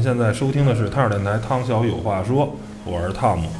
[0.00, 2.56] 您现在收听的是汤尔电台汤小有话说，
[2.86, 3.50] 我是汤姆，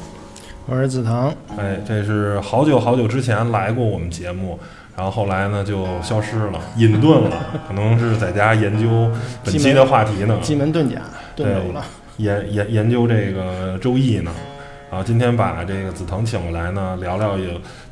[0.65, 1.31] 我是子腾。
[1.55, 4.59] 哎，这是好久好久之前来过我们节目，
[4.95, 9.07] 然后后来呢就消失了，隐遁了，可能是在家研究
[9.43, 11.01] 本期的话题呢，奇门遁甲
[11.37, 11.85] 遁走了，
[12.17, 14.31] 研研研究这个周易呢。
[14.89, 17.51] 啊，今天把这个紫藤请过来呢，聊聊有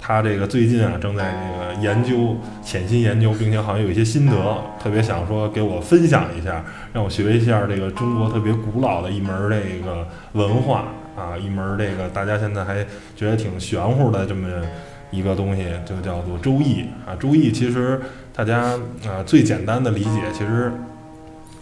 [0.10, 4.34] 他这个最近啊正在这个研究，潜心研究，并且好像有一些心得，
[4.82, 12.84] 特别想说给我分享一下，让我学一下这个中国特别古老的一门这个文化啊，一门这个大家现在还
[13.16, 14.50] 觉得挺玄乎的这么
[15.12, 17.14] 一个东西，就叫做周易啊。
[17.20, 18.02] 周易其实
[18.36, 18.62] 大家
[19.06, 20.72] 啊最简单的理解，其实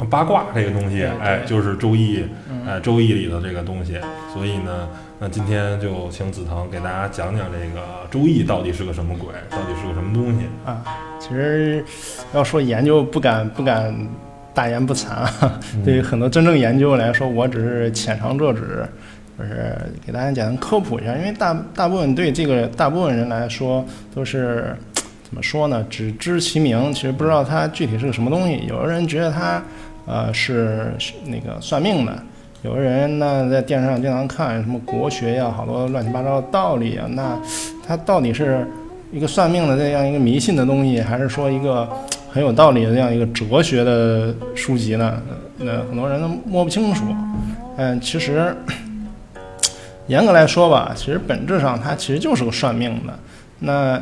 [0.10, 2.24] 八卦这个东西，哎，就是周易，
[2.66, 4.00] 哎，周易里的这个东西，
[4.34, 4.88] 所以呢。
[5.20, 10.84] 那今天就请子腾给大家讲讲这个周易到底是个什么鬼，到底是个什么东西啊？
[11.20, 11.84] 其实
[12.36, 13.92] 要说研究，不敢不敢
[14.54, 15.60] 大言不惭啊。
[15.84, 18.88] 对于很多真正研究来说，我只是浅尝辄止，
[19.40, 19.76] 就是
[20.06, 21.16] 给大家简单科普一下。
[21.16, 23.84] 因为大大部分对这个大部分人来说
[24.14, 24.76] 都是
[25.24, 25.84] 怎么说呢？
[25.90, 28.64] 只知其名，其实不知道它具体是个什么东西。
[28.68, 29.64] 有的人觉得它
[30.06, 30.94] 呃是
[31.26, 32.24] 那个算命的。
[32.64, 37.06] 有的人呢，在电视上经常看什么国学呀，好多乱七八糟的道理啊。
[37.10, 37.38] 那
[37.86, 38.68] 它到底是
[39.12, 41.88] 一个算命的这样一个迷信的东西，还是说一个
[42.32, 45.22] 很有道理的这样一个哲学的书籍呢？
[45.58, 47.06] 那很多人都摸不清楚。
[47.78, 48.56] 嗯，其实
[50.08, 53.14] 严格来说吧，其实本质上它其实就是个算命的。
[53.60, 54.02] 那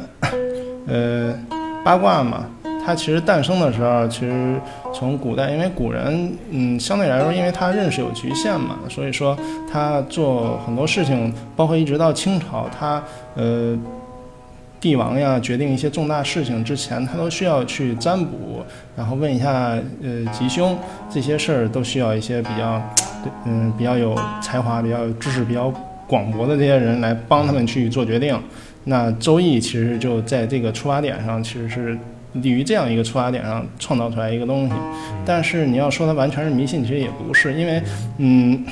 [0.87, 1.37] 呃，
[1.83, 2.45] 八卦嘛。
[2.87, 4.61] 它其实诞生的时候，其实
[4.97, 9.37] 从古代，因为古人，嗯，相对来说，因为他认识有局限嘛，所以说
[9.69, 13.03] 他做很多事情，包括一直到清朝，他
[13.35, 13.77] 呃，
[14.79, 18.63] 帝王呀决定一些重大事情之前，他都需要去占卜，
[18.95, 20.77] 然后问一下呃吉凶，
[21.09, 22.81] 这些事儿都需要一些比较，
[23.45, 25.69] 嗯，比较有才华、比较知识比较
[26.07, 28.39] 广博的这些人来帮他们去做决定。
[28.85, 31.97] 那周易其实就在这个出发点上，其实是。
[32.41, 34.73] 立于这样一个出发点上创造出来一个东西，
[35.25, 37.81] 但是你要说它完全是迷信，其实也不是，因为，
[38.17, 38.63] 嗯，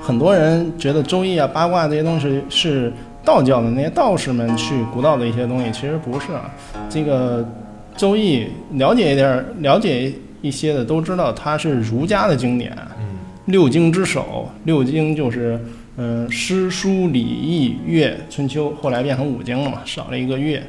[0.00, 2.92] 很多人觉得周易啊、八卦这些东西是
[3.24, 6.50] 道教的那些道士们去古道的一些东西，其实不是啊。
[6.88, 7.48] 这个
[7.96, 10.12] 周易了解一点、了解
[10.42, 12.76] 一些的都知道，它是儒家的经典，
[13.44, 14.48] 六经之首。
[14.64, 15.60] 六经就是，
[15.96, 20.60] 嗯，诗、书、礼、易、乐、春秋，后来变成五经了嘛，少了一个乐。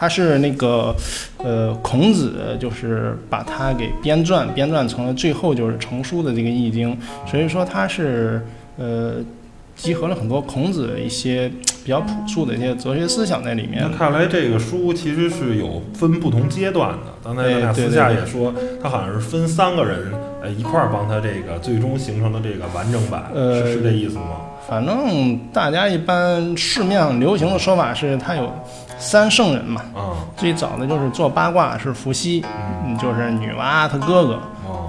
[0.00, 0.96] 他是那个，
[1.36, 6.96] 呃，孔子就是把它给编撰，编撰成了最后就是成书的这个《易经》，
[7.30, 8.42] 所以说他是，
[8.78, 9.16] 呃，
[9.76, 11.50] 集合了很多孔子一些
[11.84, 13.82] 比较朴素的一些哲学思想在里面。
[13.82, 17.12] 那看来这个书其实是有分不同阶段的。
[17.22, 20.10] 刚才咱俩私下也说，他好像是分三个人，
[20.42, 24.46] 呃，一块儿帮他这个最终形成的这个完整版，是是这意思吗？
[24.66, 28.50] 反正大家一般市面上流行的说法是，他有。
[29.00, 29.80] 三圣人嘛，
[30.36, 32.44] 最早的就是做八卦是伏羲，
[32.86, 34.38] 嗯，就是女娲她哥哥，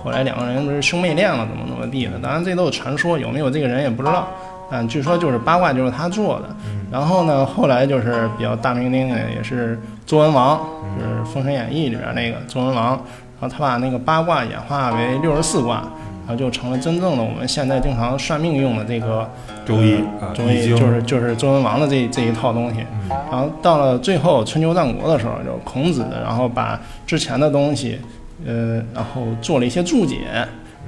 [0.04, 2.20] 后来两个人不是兄妹恋了，怎么怎么地的？
[2.22, 4.28] 当然这都是传说，有没有这个人也不知道。
[4.70, 6.56] 嗯，据说就是八卦就是他做的。
[6.92, 10.60] 然后呢，后来就是比较大名鼎鼎的也是周文王，
[11.00, 12.88] 就是《封神演义》里边那个周文王，
[13.40, 15.84] 然后他把那个八卦演化为六十四卦。
[16.22, 19.30] 然后就成了真正的我们现在经常算命用的这个
[19.66, 19.98] 周易，
[20.34, 22.86] 周易就是就是周文王的这这一套东西。
[23.10, 28.00] 然后到了最后春秋战国的时候，就孔子，然后把之前的东西，
[28.46, 30.18] 呃，然后做了一些注解，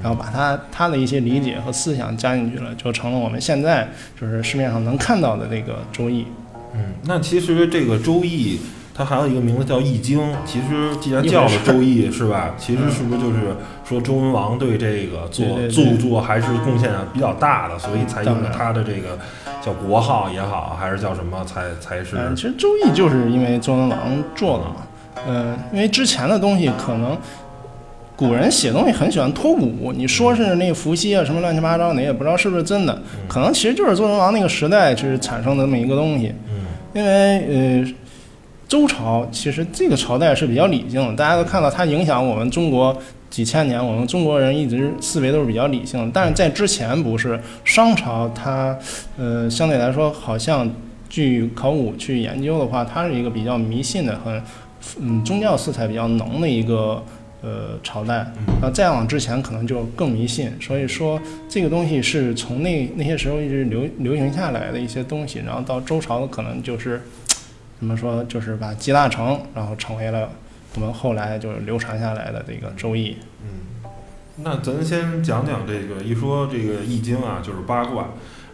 [0.02, 3.88] 然后把他他的一些理解和思想加进去了，就成了我们现在
[4.20, 6.26] 就是市面上能看到的这个周易。
[6.74, 8.58] 嗯，那其实这个《周易》
[8.94, 10.20] 它还有一个名字叫《易经》。
[10.46, 12.54] 其实既然叫了《周易》，是吧？
[12.58, 19.18] 其实是不是就是说周文王对这个做著作还是贡献比较大的，所以才用了他的这个
[19.62, 22.16] 叫国号也好，还是叫什么才才是？
[22.18, 24.00] 嗯，其实《周易》就是因为周文王
[24.36, 24.76] 做的嘛。
[25.28, 27.18] 嗯，因为之前的东西可能
[28.16, 36.34] 古人写东西很喜欢托古，你说是那个伏羲啊什么乱七八糟你，也不知道是不是真的，可能其实就是周文王那个时代是产生的这么一个东西。
[36.48, 36.54] 嗯
[36.96, 37.10] 因为
[37.48, 37.94] 呃，
[38.74, 42.98] 周朝其实这个朝代是比较理性的，大家都看到它影响我们中国
[43.30, 46.12] 几千年，我们中国人一直思维都是比较理性的。
[46.12, 48.76] 但是在之前不是商朝它，
[49.16, 50.68] 呃，相对来说好像
[51.08, 54.42] 据考古去研究的话，它是一个比较迷信的、很
[55.00, 57.00] 嗯宗教色彩比较浓的一个
[57.44, 58.26] 呃朝代。
[58.60, 67.00] 那再往之前可能就更迷信，所以说这个东西是从那那些时候一直流流行下来的一些东西，然后到周朝可能就是
[67.84, 70.30] 怎么说，就是把集大成，然后成为了
[70.76, 73.12] 我们后来就是流传下来的这个《周易》。
[73.44, 73.90] 嗯，
[74.38, 78.06] 那咱先讲讲这个，一说这个《易经》啊，就是八卦。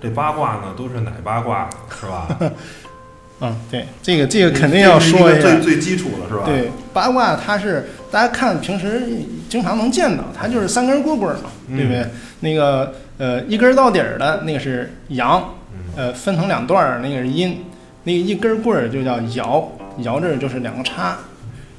[0.02, 2.28] 这八卦呢，都是哪八卦，是吧？
[3.42, 5.31] 嗯，对，这个这个肯定要说。
[5.40, 9.04] 最最基础的是吧？，对，八卦它是大家看平时
[9.48, 12.04] 经常能见到，它就是三根棍棍儿嘛，对不对？
[12.40, 15.54] 那个呃一根到底儿的那个是阳，
[15.96, 17.64] 呃分成两段儿那个是阴，
[18.04, 19.63] 那个一根棍儿就叫爻，
[20.01, 21.18] 爻这儿就是两个叉，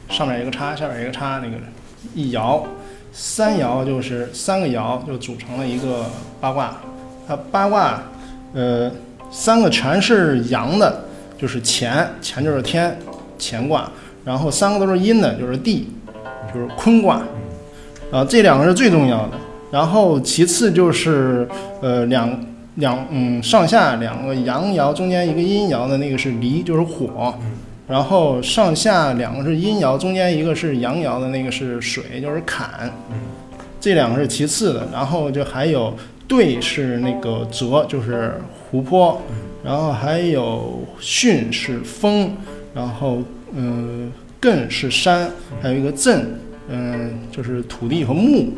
[0.09, 1.57] 上面一个叉，下面一个叉，那个
[2.15, 2.63] 一爻，
[3.13, 6.07] 三爻就是三个爻就组成了一个
[6.41, 6.77] 八卦，
[7.27, 8.03] 它八卦
[8.53, 8.91] 呃
[9.31, 11.05] 三个全是阳的，
[11.39, 12.99] 就是乾，乾就是天，
[13.39, 13.91] 乾卦。
[14.23, 15.89] 然后三个都是阴的，就是地，
[16.53, 17.23] 就是坤卦，
[18.13, 19.33] 啊，这两个是最重要的。
[19.71, 21.49] 然后其次就是
[21.81, 22.29] 呃两
[22.81, 27.33] 两嗯上下两个阳爻中间一个阴爻的那个是离，就是火。
[27.87, 32.91] 然后上下两个是阴爻，中间一个是阳爻的那个是水，就是坎。
[33.81, 35.93] 这两个是其次的，然后就还有
[36.29, 38.41] 兑是那个泽，就是
[38.71, 39.21] 湖泊，
[39.65, 42.31] 然后还有巽是风，
[42.73, 43.19] 然后
[43.53, 45.29] 嗯艮是山，
[45.61, 46.39] 还有一个震，
[46.69, 48.51] 嗯就是土地和木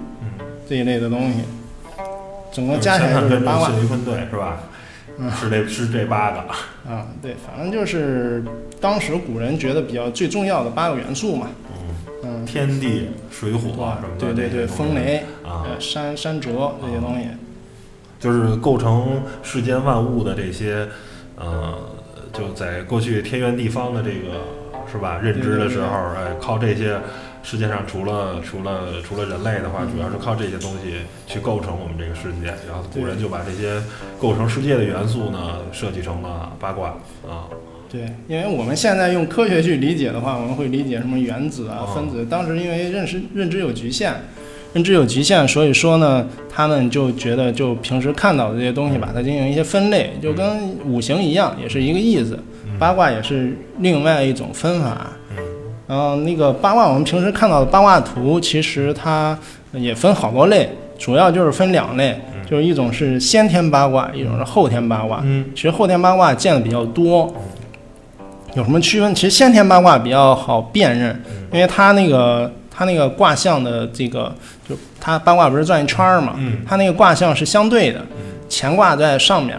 [0.69, 1.39] 这一类的东西，
[2.53, 4.59] 总共加起来就是八卦信一分对是吧？
[5.19, 6.39] 嗯是这是这八个。
[6.91, 8.43] 啊，对，反正就是
[8.81, 11.49] 当时古人觉得比较最重要的八个元素嘛，
[12.25, 13.61] 嗯，天地水火
[14.01, 16.51] 什么的，对对对，风雷，啊，呃山山泽
[16.81, 17.27] 这些东西，
[18.19, 20.89] 就是构成世间万物的这些，
[21.37, 21.79] 呃，
[22.33, 24.41] 就在过去天圆地方的这个
[24.91, 26.99] 是吧认知的时候，哎，靠这些，
[27.43, 32.47] 世界上除了除了除了人类的话，主要是靠这些东西去构成我们这个世界。
[32.69, 33.83] 然后古人就把这些
[34.21, 36.91] 构成世界的元素呢，设计成了八卦
[37.29, 37.51] 啊。
[37.91, 42.25] 对，因为我们现在用科学去理解的话，我们会理解什么原子啊、哦分子。
[42.25, 44.15] 当时因为认识认知有局限，
[44.73, 52.39] 认知有局限，所以说呢，他们就觉得就平时看到的这些东西，把它进行一些分类，就跟五行一样，也是一个意思。
[52.79, 55.13] 八卦也是另外一种分法。
[55.93, 59.39] 然后那个八卦，我们平时看到的八卦图，其实它
[59.73, 60.67] 也分好多类，
[60.99, 62.19] 主要就是分两类，
[62.49, 65.21] 就是一种是先天八卦，一种是后天八卦。
[65.23, 65.45] 嗯。
[65.55, 67.31] 其实后天八卦见的比较多，
[68.55, 69.15] 有什么区分？
[69.15, 71.23] 其实先天八卦比较好辨认，
[71.53, 74.35] 因为它那个它那个卦象的这个，
[74.67, 76.57] 就它八卦不是转一圈儿嘛，嗯。
[76.67, 78.01] 它那个卦象是相对的，
[78.49, 79.59] 乾卦在上面，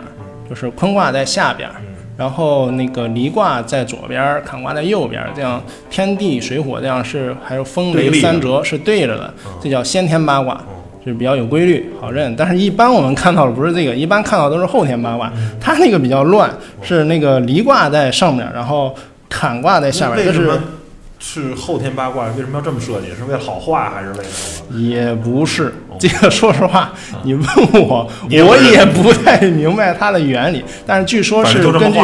[0.50, 1.75] 就是坤卦在下边儿，
[2.24, 10.53] 然后那个离卦在左边儿，坎卦在右边儿，这样天地水火这样是还有风雷三折是对着的，这叫先天八卦。
[10.53, 10.74] 嗯
[11.06, 12.34] 就是比较有规律，好认。
[12.34, 16.50] 但是，一般我们看到的不是这个，一般看到都是后天八卦，嗯它那个比较乱，
[16.82, 18.96] 是那个离卦在上面，然后
[19.27, 20.63] 坎卦在下面，这是为什么
[21.20, 22.27] 是后天八卦？
[22.27, 23.08] 为什么要这么设计？
[23.18, 24.80] 是为了好画还是为了什么？
[24.80, 25.74] 也不是
[26.08, 26.30] 这个。
[26.30, 26.92] 说实话，
[27.24, 27.46] 你问
[27.88, 30.64] 我，我也不太明白它的原理。
[30.86, 32.00] 但是据说是根据。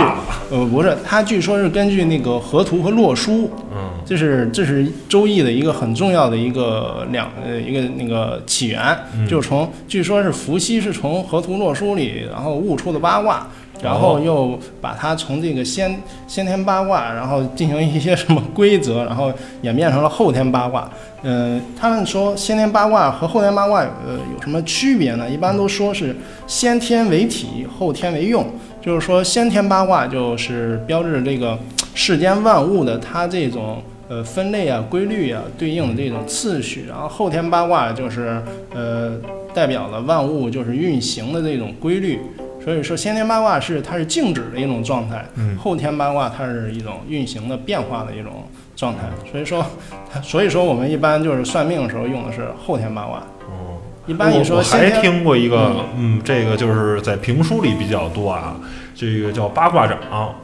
[0.52, 8.82] 呃不是，它据说是根据那个河图和洛书，嗯这是这是周易的一个很重要的一个两呃一个那个起源，
[9.16, 13.48] 嗯就是从据说是伏羲是从河图洛书里然后悟出的八卦。
[13.82, 19.32] 然后又把它从这个先先天八卦，然后进行一些什么规则，然后
[19.62, 20.92] 演变成了后天八卦。
[21.22, 25.30] 嗯、他们说先天八卦和后天八卦呃有什么区别呢？
[25.30, 26.14] 一般都说是
[26.46, 28.46] 先天为体，后天为用。
[28.82, 31.58] 就是说先天八卦就是标志着这个
[31.94, 38.42] 世间万物的它这种呃分类啊、规律啊对应的这种次序，然后后天八卦就是
[38.74, 39.18] 呃
[39.54, 42.20] 代表了万物就是运行的这种规律。
[42.62, 48.44] 所以说先天八卦是它是静止的一种状态，嗯后天八卦它是一种运行的变化的一种
[48.76, 49.04] 状态。
[49.32, 49.66] 所以说，
[50.22, 53.20] 所以说我们一般就是算命的时候用的是后天八卦。
[53.48, 58.60] 哦，一般你说我还说先天听过一个，嗯，这个就是在评书里比较多啊，
[59.00, 59.98] 这个叫八卦掌，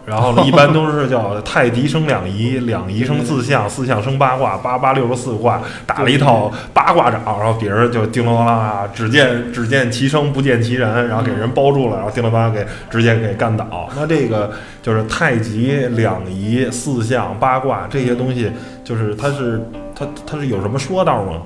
[0.05, 13.89] 然后呢，一般都是叫太极生两仪，两仪生四象，四象生八卦，八八六十四卦，打了一套八卦掌，然后别人就叮铃当啷啊，只见只见其声不见其人，然后给人包住了，然后叮铃当啷给直接给干倒。
[13.93, 14.49] 那这个
[14.81, 18.49] 就是太极、两仪、四象、八卦这些东西，
[18.85, 19.61] 就是它是
[19.93, 21.41] 它它是有什么说道吗？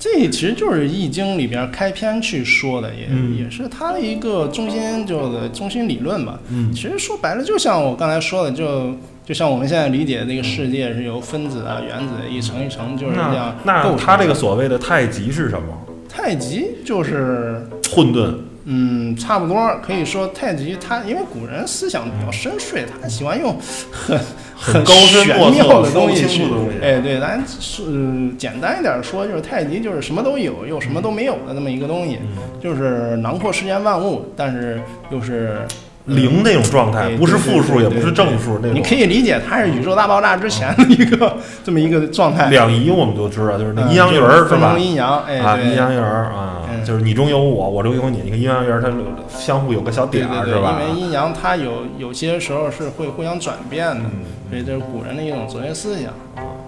[0.00, 6.40] 这其实就是《易经》里边开篇去说的，也、嗯也是它的一个中心，就是中心理论吧。
[6.48, 13.82] 嗯其实说白了，就像我刚才说的，就就像我们现在理解的那个世界是由分子啊、原子一层一层就是这样那。
[13.82, 15.68] 那它这个所谓的太极是什么？
[16.08, 18.34] 太极就是混沌。
[18.72, 23.56] 嗯，差不多可以说太极它，因为古人思想比较深邃，他喜欢用
[23.90, 24.16] 很
[24.54, 26.44] 很高深玄妙的东西去
[26.80, 35.62] 哎，对，咱是、呃简单一点说，就是太极就是什么都有，又什么都没有的那么一个东西，嗯就是囊括世间万物，但是又是
[36.06, 38.74] 零那种状态，哎不是负数，也不是正数那种。
[38.74, 42.48] 你可以理解它是宇宙大爆炸之前的一个 这么一个状态。
[42.50, 44.76] 两仪我们都知道，就是那嗯阴阳鱼儿是分吧？
[44.78, 48.20] 阴阳，哎，阴阳鱼儿啊，嗯就是你中有我，我中有你。
[48.24, 48.90] 你看阴阳鱼儿，它
[49.38, 50.80] 相互有个小点儿，是吧？
[50.80, 54.10] 因为阴阳它有有些时候是会互相转变的，嗯
[54.50, 56.12] 所以这是古人的一种哲学思想。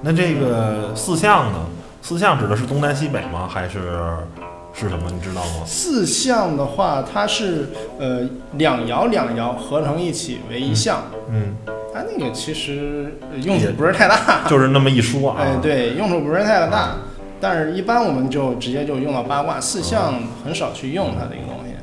[0.02, 1.58] 那这个四象呢？
[2.00, 3.48] 四象指的是东南西北吗？
[3.48, 3.78] 还是
[4.74, 5.10] 是什么？
[5.12, 5.64] 你知道吗？
[5.64, 7.68] 四象的话，它是
[7.98, 11.54] 呃两爻两爻合成一起为一象，嗯，
[11.94, 15.36] 它那个其实呃用处不是太大，就是那么一说啊。
[15.40, 16.96] 哎，对，用处不是太大。
[17.42, 21.74] 但是，一般我们就直接就用到八卦，四象很少去用它的一个东西。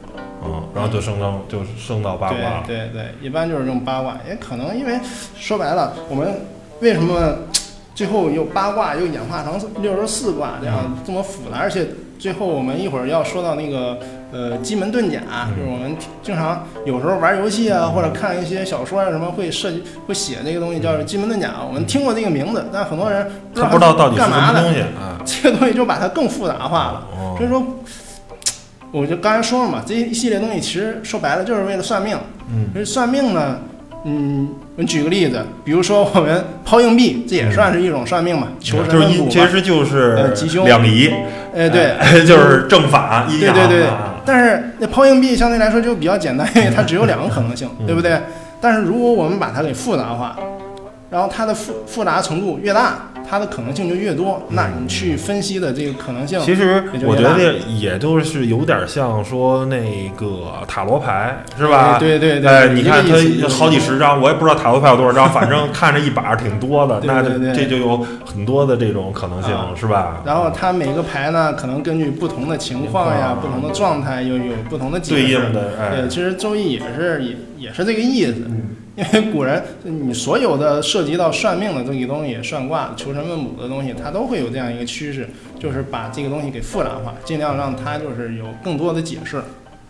[0.42, 2.64] 嗯，然后就升到就升到八卦了。
[2.66, 4.98] 对对对，一般就是用八卦，也可能因为
[5.38, 6.34] 说白了，我们
[6.80, 7.36] 为什么
[7.94, 11.86] 最后又八卦又演化成六十四卦这样这么复杂，而且
[12.18, 14.00] 最后我们一会儿要说到那个
[14.32, 25.09] 呃奇门遁甲，嗯就是我们经常有时候玩游戏啊，或者看一些小说啊什么会涉及会写那个东西叫奇门遁甲，我们听过这个名字，但很多人他不知道到底是什么东，西啊。
[25.26, 27.08] 这个东西就把它更复杂化了。
[27.18, 27.64] 哦所以说，
[28.92, 32.18] 我就刚才说了嘛，这一系列东西其实说白了就是为了算命。
[32.52, 33.60] 嗯所以算命呢，
[34.04, 39.30] 嗯，我举个例子，比如说我们抛硬币，这也算是一种算命嘛，求神。
[39.30, 41.12] 其实就是呃吉凶两仪，
[41.56, 44.16] 哎，对，哎，就是正反阴阳对对对啊。
[44.26, 48.20] 但是那抛硬币相对来说就比较简单，因为它只有两个可能性，嗯对不对？
[48.60, 50.36] 但是如果我们把它给复杂化，
[51.10, 61.94] 然后它的复复杂程度越大，它的可能性就越多，那你去分析的这个可能性，其实我觉得也就是有点像说那个塔罗牌，是吧？
[61.94, 67.22] 哎对对对，哎，你看它好几十张，我也不知道塔罗牌有多少张， 反正看着一把挺多的，那
[67.54, 70.24] 这就有很多的这种可能性，啊是吧？
[70.26, 75.00] 然后它每个牌呢，可能根据不同的情况呀、不同的状态，又有不同的。
[75.00, 77.36] 对应的，哎对，，其实周易也是也
[77.68, 78.36] 也是这个意思。
[79.00, 85.28] 嗯因为古人，你所有的涉及到算命的这些东西、算卦、求神问卜的东西，它都会有这样一个趋势，
[85.58, 89.38] 就是把这个东西给复杂化，尽量让它就是有更多的解释。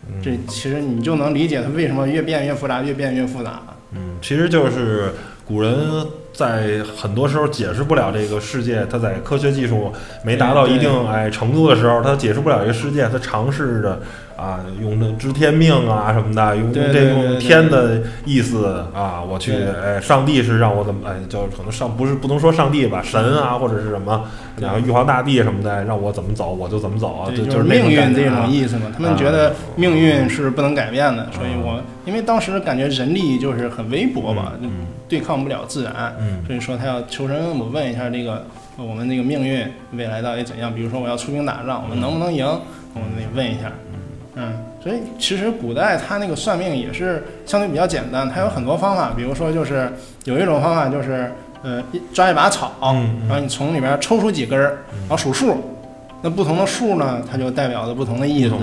[0.08, 3.76] 嗯这其实你就能理解它为什么越变越复杂，越变越复杂了。
[3.94, 5.12] 嗯，其实就是
[5.46, 5.76] 古人
[6.32, 9.92] 在很多时候解释不了这个世界，他在科学技术
[10.24, 14.02] 没达到一定哎程度的时候，他解释不了这个世界，他尝试着
[14.40, 24.24] 啊用这知天命啊什么的，用用这用对对对天的意思啊，我去对哎，上帝是让我怎么哎，叫可能上不是不能说上帝吧，神啊或者是什么，
[24.60, 28.92] 然后玉皇大帝什么的，让我怎么走我就怎么走啊，对，就就是命运这种啊意思嘛。
[28.94, 38.46] 他们觉得命运是不能改变的，所以我因为当时感觉人力就是很微薄嘛，嗯对抗不了自然，嗯所以说他要求神问卜，问一下这个
[38.78, 40.74] 呃我们那个命运未来到底怎样。
[40.74, 42.46] 比如说我要出兵打仗，我们能不能赢？
[42.94, 43.72] 我们得问一下。
[44.36, 49.92] 嗯，所以其实古代它那个算命也是相对比较简单，它有很多方法，比如说就是
[50.26, 51.32] 有一种方法就是
[51.64, 52.72] 呃一抓一把草，
[53.28, 55.58] 然后你从里边抽出几根儿，然后数数。
[56.22, 58.56] 那不同的数呢，它就代表着不同的意思。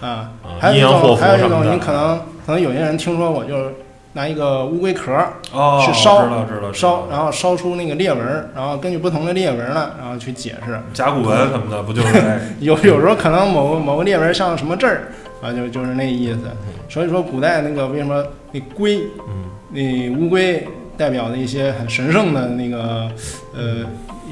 [0.00, 0.30] 啊。
[0.58, 3.74] 还有一种，还有一种，你可能可能有些人听说过，就是
[4.14, 10.78] 拿一个乌龟壳儿哦，去烧知道知道烧，然后烧出那个裂纹儿，然后根据不同的裂纹儿呢，然后去解释。
[10.92, 12.02] 甲骨文什么的，不就
[12.60, 15.08] 有有时候可能某个某个裂纹儿像什么字儿
[15.42, 16.40] 啊，就就是那意思。
[16.88, 20.62] 所以说古代那个为什么那龟嗯那乌龟
[20.98, 23.10] 代表的一些很神圣的那个
[23.54, 23.78] 呃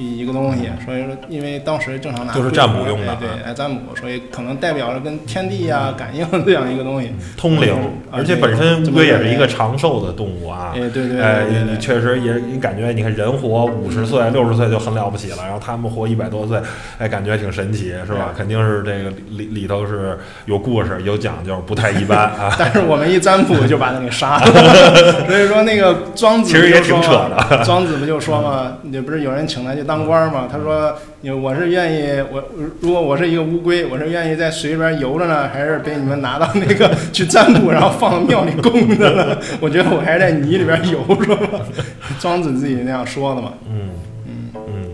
[0.01, 7.11] 一一个东西，所以说因为当时正常拿就是占卜用的哎对，来占卜，所以可能代表着跟天地呀、感应这样一个东西。
[7.37, 10.73] 通灵嗯，而且本身乌龟也是一个长寿的动物啊。
[10.75, 16.59] 哎，对对哎，对对对，你确实也，你感觉你看人活五十岁、六十岁就很了不起了，然后他们活一百多岁，
[16.99, 18.33] 哎，感觉挺神奇，是吧？
[18.37, 22.55] 肯定是这个里里头是有故事、有讲究，不太一般 啊。
[22.59, 24.47] 但是我们一占卜就把他给杀了，
[25.29, 27.63] 所以说那个庄子其实也挺扯的。
[27.65, 30.49] 庄子不就说嘛，也不是有人请他去当官嘛？
[30.49, 32.41] 他说，你我是愿意，我
[32.81, 39.37] 如果我是一个乌龟，我是愿意在水里边游着呢，还是被你们拿到那个 去占卜，然后放到庙里供着呢？
[39.61, 41.59] 我觉得我还是在泥里边游着吧。
[42.21, 43.55] 庄子自己那样说的嘛。
[43.69, 43.91] 嗯
[44.29, 44.91] 嗯嗯，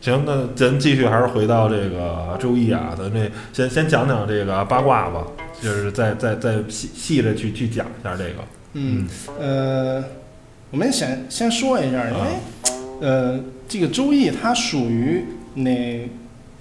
[0.00, 5.24] 行，那咱继续还是回到这个周易啊，咱这先先讲讲这个八卦吧，
[5.62, 8.34] 就是再再再细细的去去讲一下这个。
[8.72, 9.06] 嗯，
[9.38, 10.02] 呃，
[10.72, 16.08] 我们先先说一下，因为呃，这个周易它属于哪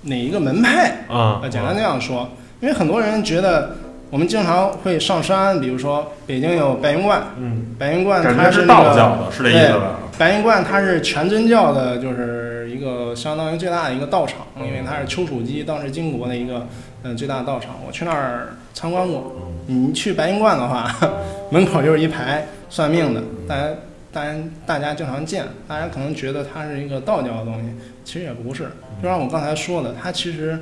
[0.03, 1.05] 哪一个门派？
[1.09, 2.29] 啊，呃，简单这样说，
[2.61, 3.75] 因为很多人觉得
[4.09, 9.99] 我们经常会上山，比如说北京有白云观，嗯，白云观它是那个道教的，是这意思吧？
[10.17, 16.67] 白云观它是全真教的，就是一个相当于最大的一个道场，因为它是丘处机当时金国的一个
[17.03, 17.75] 嗯、呃最大的道场。
[17.85, 19.35] 我去那儿参观过，
[19.67, 20.93] 你去白云观的话，
[21.51, 23.63] 门口就是一排算命的，大家
[24.11, 24.33] 大家
[24.65, 27.69] 大家经常见，大家可能觉得它是一个道教的东西，
[28.03, 28.69] 其实也不是。
[29.01, 30.59] 就像我刚才说的，它其实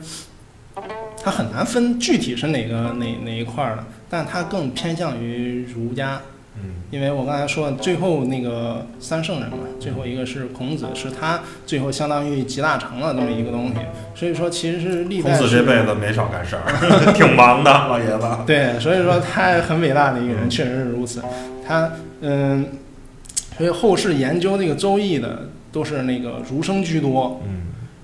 [1.23, 6.21] 它很难分具体是哪个哪哪一块儿的，但它更偏向于儒家。
[6.59, 13.75] 嗯因为我刚才说最后那个三圣人嘛，最后一个是孔子，是他最后相当于集大成了这么一个东西，
[14.15, 16.63] 所以说其实是历孔子这辈子没少干事儿，
[17.13, 18.25] 挺忙的，老爷子。
[18.47, 21.21] 对，所以说他很伟大的一个人，确实是如此。
[21.67, 22.65] 他嗯，
[23.57, 27.61] 所以后世研究这个周易的都是那个儒生居多，嗯。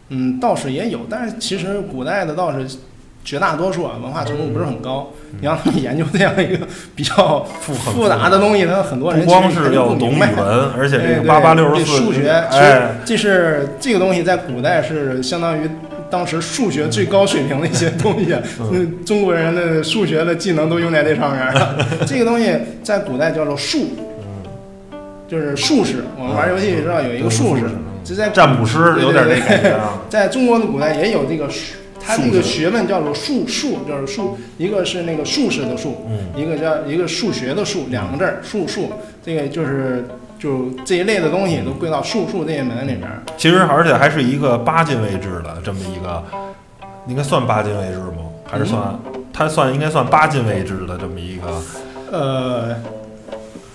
[0.09, 2.77] 嗯，道士也有，但是其实古代的道士
[3.23, 5.09] 绝大多数啊文化程度不是很高。
[5.39, 10.29] 你让他们研究这样一个比较复复杂的东西，他很多人不光是要懂语文，
[10.77, 15.67] 而且这个八八六十四对数学，其实哎，这是这个东西在古代是相当于
[16.11, 21.75] 当时数学最高水平的一些东西，嗯，中国人的数学的技能都用在这上面了。
[22.05, 22.51] 这个东西
[22.83, 23.87] 在古代叫做术，
[25.33, 26.03] 就是术士。
[26.15, 27.63] 我们玩游戏知道有一个术士，
[28.03, 29.97] 就在占卜师有点那感觉啊。
[30.07, 38.91] 在中国的古代也有这个术，它这个学问叫做术数，就是术，一个是那个术士的术，嗯一个叫一个数学的数，两个字儿术数，
[39.25, 43.09] 这个就是就这一类的东西都归到术数这一门里边。
[43.35, 46.23] 其实而且还是一个八进位制的这么一个，
[47.07, 48.29] 应该算八进位制吗？
[48.45, 48.99] 还是算
[49.33, 51.61] 它算应该算八进位制的这么一个？
[52.11, 52.75] 呃，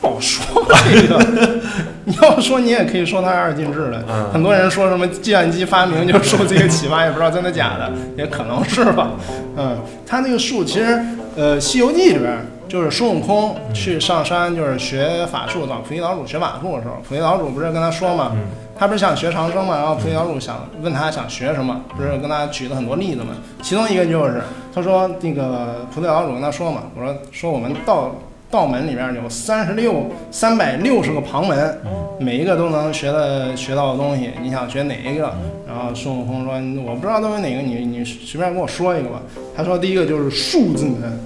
[0.00, 1.58] 不好说这个。
[2.04, 9.10] 你要说你也可以说它是二进制的，嗯很多人说什么计算机发明就受这个启发，也不知道真的假的，也可能是吧。
[9.58, 9.76] 嗯，
[10.06, 10.98] 它那个术其实，
[11.36, 12.32] 呃，《西游记》里边
[12.66, 18.40] 就是孙悟空去上山就是学法术，找菩提老祖学法术的时候，菩提老祖不是跟他说嘛，嗯
[18.78, 24.40] 他不是想学长生嘛，然后菩提老祖想问他想学什么，不是跟他举了很多例子嘛，其中一个就是
[24.74, 28.14] 他说那个菩提老祖跟他说嘛，我说说我们道
[28.50, 31.78] 道门里边有三十六三百六十个旁门，
[32.18, 35.34] 每一个都能学的学到的东西，你想学哪一个？
[35.66, 39.20] 然后孙悟空说我不知道都有哪个，你你随便跟我说一个吧。
[39.56, 41.18] 他说第一个就是数字门。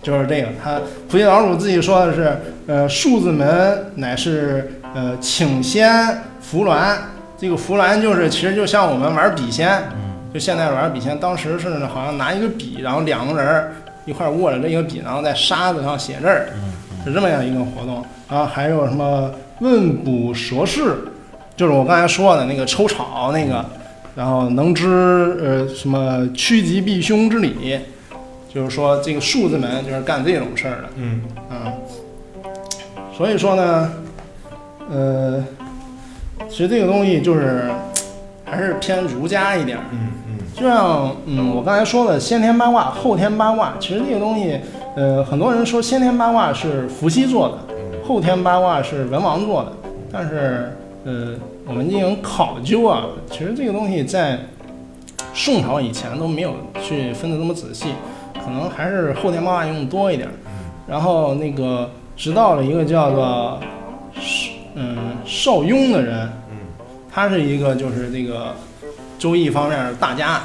[0.00, 5.90] 就是这个，他菩提老祖自己说的是，呃，数字门乃是呃请仙
[6.40, 6.96] 伏鸾，
[7.36, 9.82] 这个伏鸾就是其实就像我们玩笔仙，
[10.32, 13.72] 就现在玩笔仙，当时是好像拿一个笔，然后两个人儿
[14.08, 16.48] 一块儿握着这个笔，然后在沙子上写字儿，
[17.04, 18.02] 是这么样一个活动。
[18.26, 20.96] 然后还有什么问卜蛇事，
[21.54, 23.62] 就是我刚才说的那个抽草那个，
[24.16, 24.86] 然后能知
[25.42, 27.78] 呃什么趋吉避凶之理。
[28.48, 31.20] 就是说，这个数字门就是干这种事儿的，嗯。
[31.50, 31.68] 啊，
[33.14, 33.92] 所以说呢，
[34.90, 35.44] 呃，
[36.48, 37.70] 其实这个东西就是
[38.46, 40.08] 还是偏儒家一点嗯
[40.58, 44.58] 就像嗯，我刚才说的先天八卦、后天八卦，其实这个东西，
[44.96, 47.58] 呃，很多人说先天八卦是伏羲做的，
[48.04, 49.72] 后天八卦是文王做的，
[50.10, 50.72] 但是
[51.04, 54.36] 呃，我们进行考究啊，其实这个东西在
[55.32, 57.90] 宋朝以前都没有去分得那么仔细，
[58.44, 60.28] 可能还是后天八卦用的多一点。
[60.88, 63.60] 然后那个直到了一个叫做
[64.74, 66.28] 嗯邵雍的人，
[67.12, 68.54] 他是一个就是这个
[69.18, 70.40] 周易方面的大家，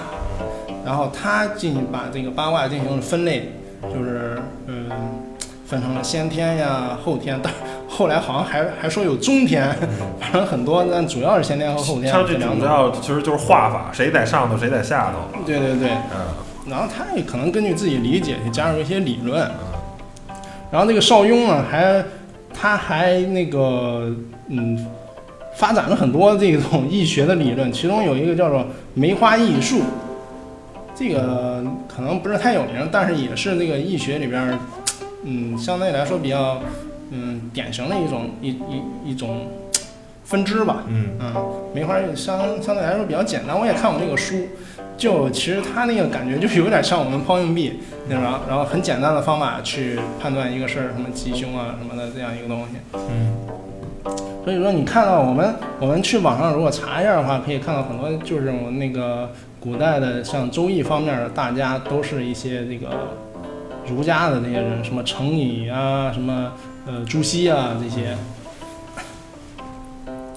[0.86, 3.52] 然后他进行把这个八卦进行了分类，
[3.84, 4.90] 就是嗯
[5.68, 7.54] 分成了先天呀、后天，但
[7.88, 9.74] 后来好像还还说有中天，
[10.20, 12.60] 反正很多，但主要是先天和后天它这这两种。
[12.60, 15.40] 主要其实就是画法，谁在上头，谁在下头。
[15.46, 19.40] 对对对，嗯然后他也可能根据自己理解去加入一些理论。
[20.72, 22.04] 然后那个邵雍呢，还
[22.54, 24.10] 他还那个
[24.48, 24.88] 嗯，
[25.56, 29.82] 发展了很多这种易学的理论，其中有一个叫做梅花易数，
[30.96, 34.58] 这个可能不是太有名，但是也是那个易学里边，
[35.24, 36.60] 嗯，相对来说比较
[37.12, 39.48] 嗯典型的一种一一一种
[40.24, 40.84] 分支吧。
[40.88, 41.34] 嗯嗯，
[41.74, 44.48] 梅花相相对来说比较简单，我也看过那个书，
[44.98, 48.42] 就其实它那个感觉就是有点像我们抛硬币，对吧？
[48.50, 52.78] 然后很简单的方法去判断一个事儿，什么吉凶啊什么的这样一个东西。
[52.96, 59.30] 嗯所以说你看到我们我们去网上如果查一下的话，可以看到很多就是我们那个
[59.60, 62.90] 古代的像周易方面的大家都是一些这个
[63.88, 66.52] 儒家的那些人，什么程颐啊，什么
[66.86, 68.16] 呃朱熹啊这些。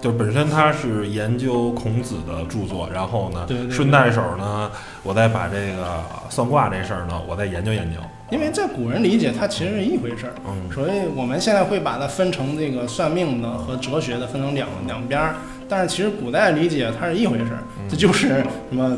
[0.00, 4.70] 就本身他是研究孔子的著作，然后呢，对对对顺带手呢，
[5.02, 7.98] 我再把这个算卦这事儿呢，我再研究研究。
[8.30, 10.32] 因为在古人理解，它其实是一回事儿。
[10.48, 15.37] 嗯所以我们现在会把它分成这个算命的和哲学的分成两两边儿，
[15.68, 18.28] 但是其实古代理解它是一回事儿，这就是
[18.70, 18.96] 什么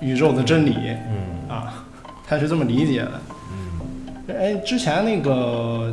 [0.00, 1.84] 宇宙的真理嗯啊，
[2.26, 3.20] 他是这么理解的。
[3.52, 5.92] 嗯哎，之前那个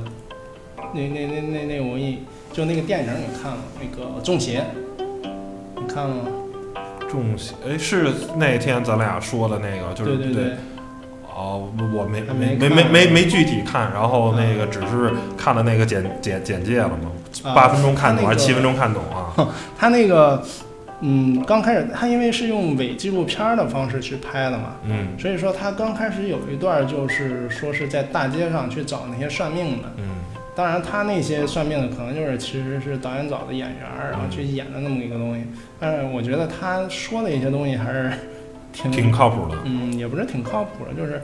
[0.93, 2.19] 那那那那那我一
[2.53, 4.61] 就那个电影你看了那个《中邪》，
[5.75, 6.07] 你看。
[6.07, 6.23] 了吗？
[7.09, 10.53] 中邪哎是那天咱俩说的那个，就是对对对，
[11.27, 17.11] 哦，我没没没没没没没具体看，然后那个只是看了那个简简简介了嘛，
[17.43, 19.49] 啊八分钟看懂还是七分钟看懂啊？
[19.77, 20.41] 他那个
[21.01, 25.09] 嗯，刚开始他因为是用伪纪录片儿的方式去拍的嘛，嗯。
[25.19, 30.20] 所以说他刚开始有一段就是说是在大街上去找那些算命的，嗯
[30.53, 35.43] 当然他那些算命的可能就是其实是导演找的演员，然后去演的那么一个东西。
[35.79, 38.11] 但是我觉得他说的一些东西还是
[38.73, 39.57] 挺挺靠谱的。
[39.63, 41.21] 嗯，也不是挺靠谱的，就是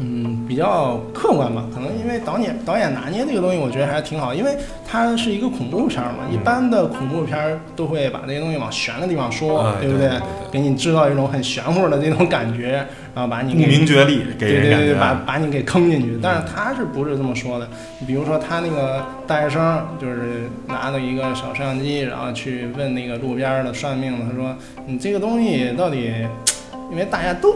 [0.00, 1.64] 嗯比较客观吧。
[1.74, 4.56] 可能因为导演导演拿捏这个东西，我觉得还是挺好，因为
[4.86, 6.18] 它是一个恐怖片儿嘛。
[6.30, 10.20] 嗯一般的恐怖片儿都会把这些东西往悬的地方说，哎对不对对
[10.52, 16.18] 给你制造一种很玄乎的这种感觉，然后把你不给明觉厉，给对对对，把把你给坑进去。
[16.22, 17.66] 但是他是不是这么说的？
[18.06, 24.54] 比如说他那个大学生，就是拿着一个小摄像机，然后去问那个路边的算命的，他说
[24.86, 26.12] ：“你这个东西到底？”
[26.90, 27.54] 因为大家都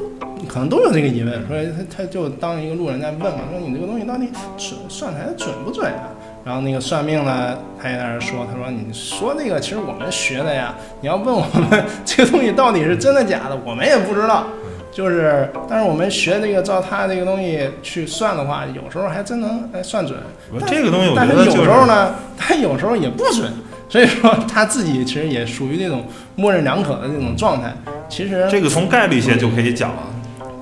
[0.49, 6.09] 可能都有这个疑问，所以他他就当一个路人在问嘛，说你这个东西到底准算出来准不准啊？
[6.45, 14.47] 然后那个算命呢，他也在那儿说，他说你说那个其实我们学的呀，你要问我们这个东西到底是真的假的，我们也不知道。
[14.91, 20.19] 就是，但是我们学这个照他这个东西去算的话，有时候还真能哎算准。
[20.67, 23.51] 这个东西我但是有觉得就是时候呢，他有时候也不准，
[23.89, 26.05] 所以说他自己其实也属于那种
[26.37, 27.73] 模棱两可的那种状态。
[28.13, 30.03] 其实这个从概率学就可以讲了。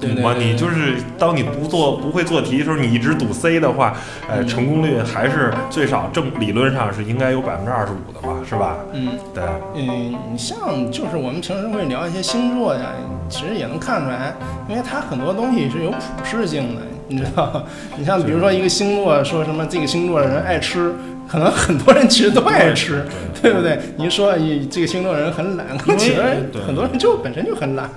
[0.01, 3.95] 对对嘛，对你就是当你不做不会做题的时候，你一直赌 C 的话，
[4.31, 8.77] 呃，嗯成功率还是最少正理论上是应该有百分之二十五的吧，是吧？
[8.95, 9.43] 嗯对，
[9.75, 12.93] 嗯，你像就是我们平时会聊一些星座呀，
[13.29, 14.33] 其实也能看出来，
[14.69, 17.63] 因为它很多东西是有普适性的，你知道？
[17.99, 20.95] 你像比如说一个星座说什么这个星座的人爱吃，
[21.31, 23.05] 可能很多人其实都爱吃，
[23.41, 23.79] 对不对？
[23.97, 26.21] 你说你这个星座人很懒，可能其实
[26.53, 27.89] 对很多人就本身就很懒，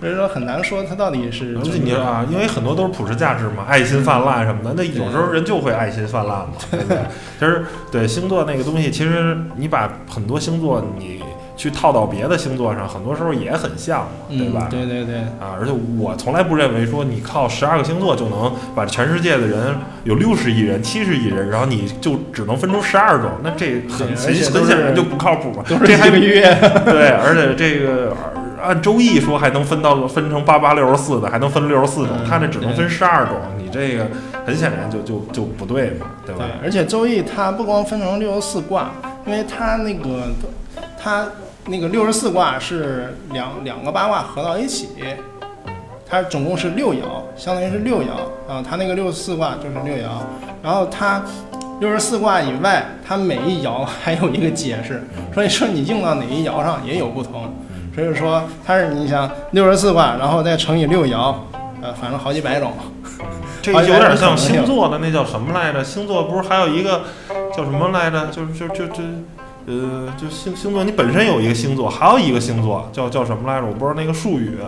[0.00, 6.98] 所以说很难说他到底是而且你说啊，因为很多都是普世价值嘛，爱心泛滥什么的，那有时候人就会爱心泛滥嘛，对不对？
[7.38, 11.22] 其实对星座那个东西，其实你把很多星座你
[11.56, 14.68] 去套到别的星座上，很多时候也很像嘛，对吧？
[14.70, 25.64] 嗯、对对对，啊，而且我从来不认为说你靠十二个星座就能把全世界的人有六十亿人、七十亿人，然后你就只能分出十二种，那这很很显然就不靠谱嘛。
[25.66, 26.42] 这还一个月，
[26.84, 28.14] 对，而且这个
[28.62, 34.06] 按周易说还能分到分成八八六十四的，还能分六十四种，嗯他这只能分十二种，你这个
[34.44, 36.44] 很显然就就就不对嘛，对吧？
[36.44, 38.90] 对，而且周易它不光分成六十四卦，
[39.26, 40.28] 因为它那个
[41.02, 41.26] 它
[41.68, 44.88] 那个六十四卦是两两个八卦合到一起，
[46.08, 47.00] 它总共是六爻，
[47.36, 48.10] 相当于是六爻
[48.48, 48.62] 啊。
[48.68, 50.08] 它那个六十四卦就是六爻，
[50.62, 51.22] 然后它
[51.80, 55.02] 六十四卦以外，它每一爻 还有一个解释，
[55.34, 57.52] 所以说你用到哪一爻上也有不同。
[57.94, 61.34] 所以说它是你想六十四卦，然后再乘以六爻，
[61.82, 62.72] 呃，反正好几百种。
[63.62, 65.82] 这有点像星座的那叫什么来着？
[65.82, 67.02] 星座不是还有一个
[67.52, 68.26] 叫什么来着？
[68.26, 69.02] 就是就就就
[69.66, 73.66] 呃，就星星座，你本身有一个星座，还有一个星座叫叫什么来着？
[73.66, 74.58] 我不知道那个术语，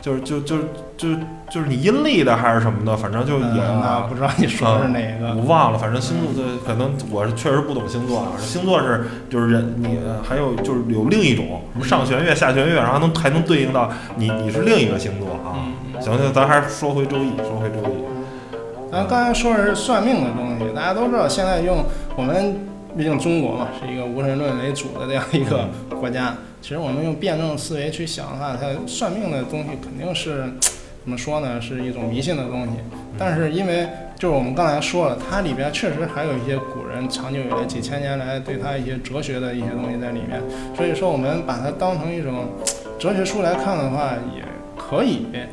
[0.00, 0.64] 就就是就就
[0.96, 1.08] 就
[1.50, 5.34] 就是你阴历的还是什么的，反正就嗯也、那不知道你说的是哪个？
[5.36, 8.32] 我忘了，反正星座的可能我是确实不懂星座啊。
[8.38, 15.68] 星座是就是人你呃还有就是有另一种什么上弦月、下弦月，然后还能还能对应到你你是另一个星座啊。
[16.00, 18.90] 行行，咱还是说回周易，说回周易。
[18.90, 21.84] 咱刚才说的是算命的东西，大家都知道，现在用
[22.16, 22.58] 我们
[22.98, 25.68] 毕竟中国嘛，是一个无神论为主的这样一个
[26.00, 26.34] 国家。
[26.60, 30.52] 其实我们用辩证思维去想的话，它算命的东西肯定是
[31.04, 31.60] 怎么说呢？
[31.60, 32.72] 是一种迷信的东西。
[33.16, 40.42] 但是因为就是我们刚才说了，它里边确实还有一些古人长久以来几千年来对它一些哲学的一些东西在里面。
[40.76, 42.46] 所以说，我们把它当成一种
[42.98, 44.42] 哲学书来看的话，也
[44.76, 45.24] 可以。
[45.32, 45.46] 嗯，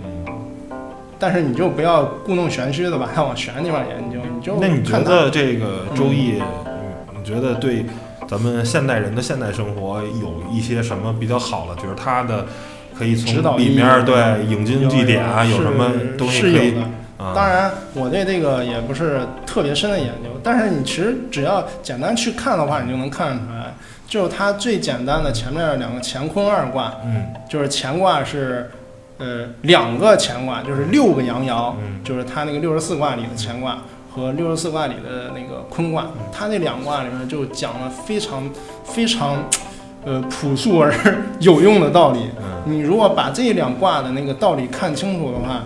[1.20, 6.42] 但是你就不要故弄玄虚的把它往玄地方研究，你就那你觉得这个周易，
[7.26, 7.86] 觉得对
[8.28, 11.76] 咱们现代人的现代生活有一些什么比较好的？
[11.82, 12.46] 就是它的
[12.98, 16.82] 可以从里面对引经据典啊，有什么东西可以是有的。
[17.18, 17.32] 啊？
[17.34, 23.74] 当然，我对这个也不是特别深的研究，但是你其实只要简单去看的话，你就能看出来，
[24.06, 28.70] 就是它最简单的前面两个乾坤二卦，嗯就是乾卦是，
[29.18, 33.78] 呃，两个乾卦，就是六个阳爻，嗯就是它那个六十四卦里的乾卦
[34.16, 38.50] 和六十四卦里的那个坤卦，它那两卦里面就讲了非常
[38.86, 39.36] 非常，
[40.06, 40.94] 呃，朴素而
[41.42, 42.20] 有用的道理。
[42.40, 45.64] 嗯你如果把这两卦的那个道理看清楚的话，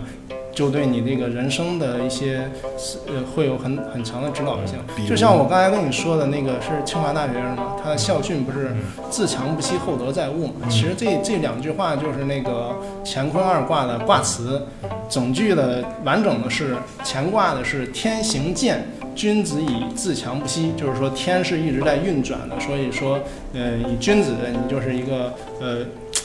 [0.60, 2.52] 就对你这个人生的一些
[3.08, 4.78] 呃会有很很强的指导性。
[5.08, 10.66] 就像我刚才跟你说的那个是清华大学生嘛，他的校训不是嗯“自强不息，厚德载物”嘛？
[10.66, 14.62] 嗯其实这这两句话就是那个乾坤二卦的卦辞，
[15.08, 23.18] 整句的完整的是乾卦的是“天行健，君子以自强不息”，就是说天是一直在运转的，所以说
[23.54, 25.78] 呃，以君子你就是一个呃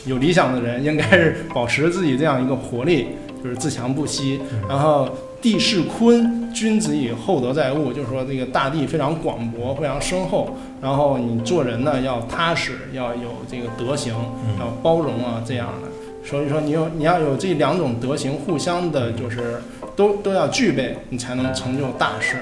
[0.07, 3.11] 有理想的人，应该是保持自己这样一个活力，
[3.44, 4.40] 就是自强不息。
[4.66, 5.09] 然后
[5.42, 10.57] 地势坤，君子以厚德载物，就是说这个大地非常广博，非常深厚。
[10.80, 14.14] 然后你做人呢要踏实，要有这个德行，
[14.48, 15.88] 嗯要包容啊这样的。
[16.26, 19.61] 所以说你有你要有这两种德行互相的，就是
[19.94, 22.38] 都都要具备，你才能成就大事。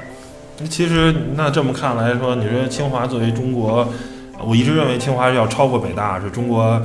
[0.70, 3.88] 其实那这么看来说，你说清华作为中国，
[4.46, 6.80] 我一直认为清华是要超过北大，是中国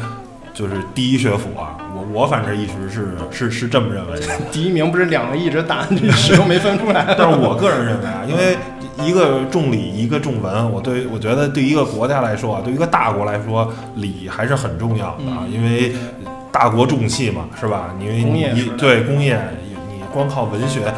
[0.57, 1.77] 就是第一学府啊。
[1.93, 4.25] 我我反正一直是是是这么认为的。
[4.51, 7.05] 第一名不是两个一直打，你始终没分出来。
[7.15, 8.57] 但是我个人认为啊，因为
[9.05, 15.93] 一个重理，一个重文，我对我觉得对一个国家来说啊，对一个大国来说，理还是很重要的啊，嗯因为
[16.51, 17.93] 大国重器嘛，是吧？
[18.01, 20.93] 因为你工业时代对工业，你你光靠文学，呃，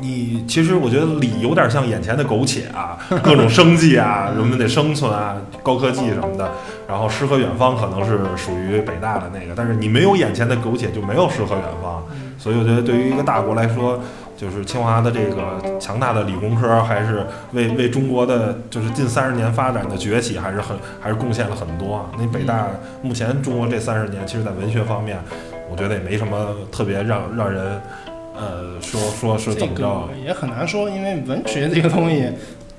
[0.00, 6.50] 你你其实我觉得理有点像眼前的苟且啊， 各种生计啊，人们得生存啊，高科技什么的，
[6.88, 12.02] 然后诗和远方可能是属于北大的那个，但是你没有眼前的苟且，就没有诗和远方，
[12.38, 14.00] 所以我觉得对于一个大国来说。
[14.40, 22.06] 就是清华的这个强大的理工科，还是为为中国的就是近三十年发展的崛起，还是很还是贡献了很多啊。
[22.18, 22.66] 那北大
[23.02, 25.18] 目前中国这三十年，其实在文学方面，
[25.70, 27.78] 我觉得也没什么特别让让人
[28.40, 30.08] 呃说说是怎么着个。
[30.24, 32.24] 也很难说，因为文学这个东西，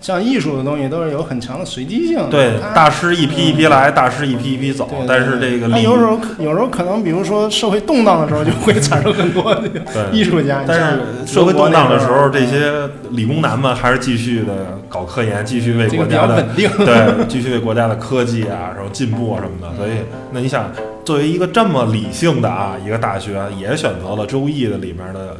[0.02, 2.28] 像艺术的东西都是有很强的随机性。
[2.32, 10.64] 对，大师一批一批来，大师一批一批走对，对但是这个他有时候有时候可能，比如说社会动荡的时候，就会产生很多这个 对艺术家。
[10.66, 16.70] 但是社会动荡的时候，这些理工男们还是继续的搞科研，继续为国家的较稳定。
[16.84, 19.78] 对，继续为国家的科技啊，然后进步啊什么的。
[19.78, 19.92] 所以，
[20.32, 20.72] 那你想，
[21.04, 25.38] 作为一个这么理性的啊一个大学，也选择了《周易》的里面的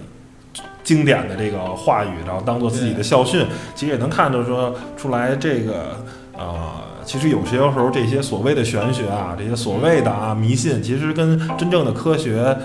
[0.84, 3.46] 经典的这个话语，然后当做自己的校训，
[3.76, 6.04] 其实也能看到说出来这个
[6.38, 6.90] 呃。
[7.04, 12.56] 其实有些时候，这些所谓的玄学啊，这些所谓的啊迷信，其实跟真正的科学，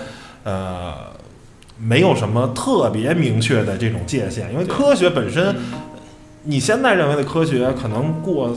[0.43, 0.93] 呃，
[1.79, 4.53] 没有什么特别明确的这种界限。
[4.53, 5.55] 因为科学本身，
[6.43, 8.55] 你现在认为的科学，可能过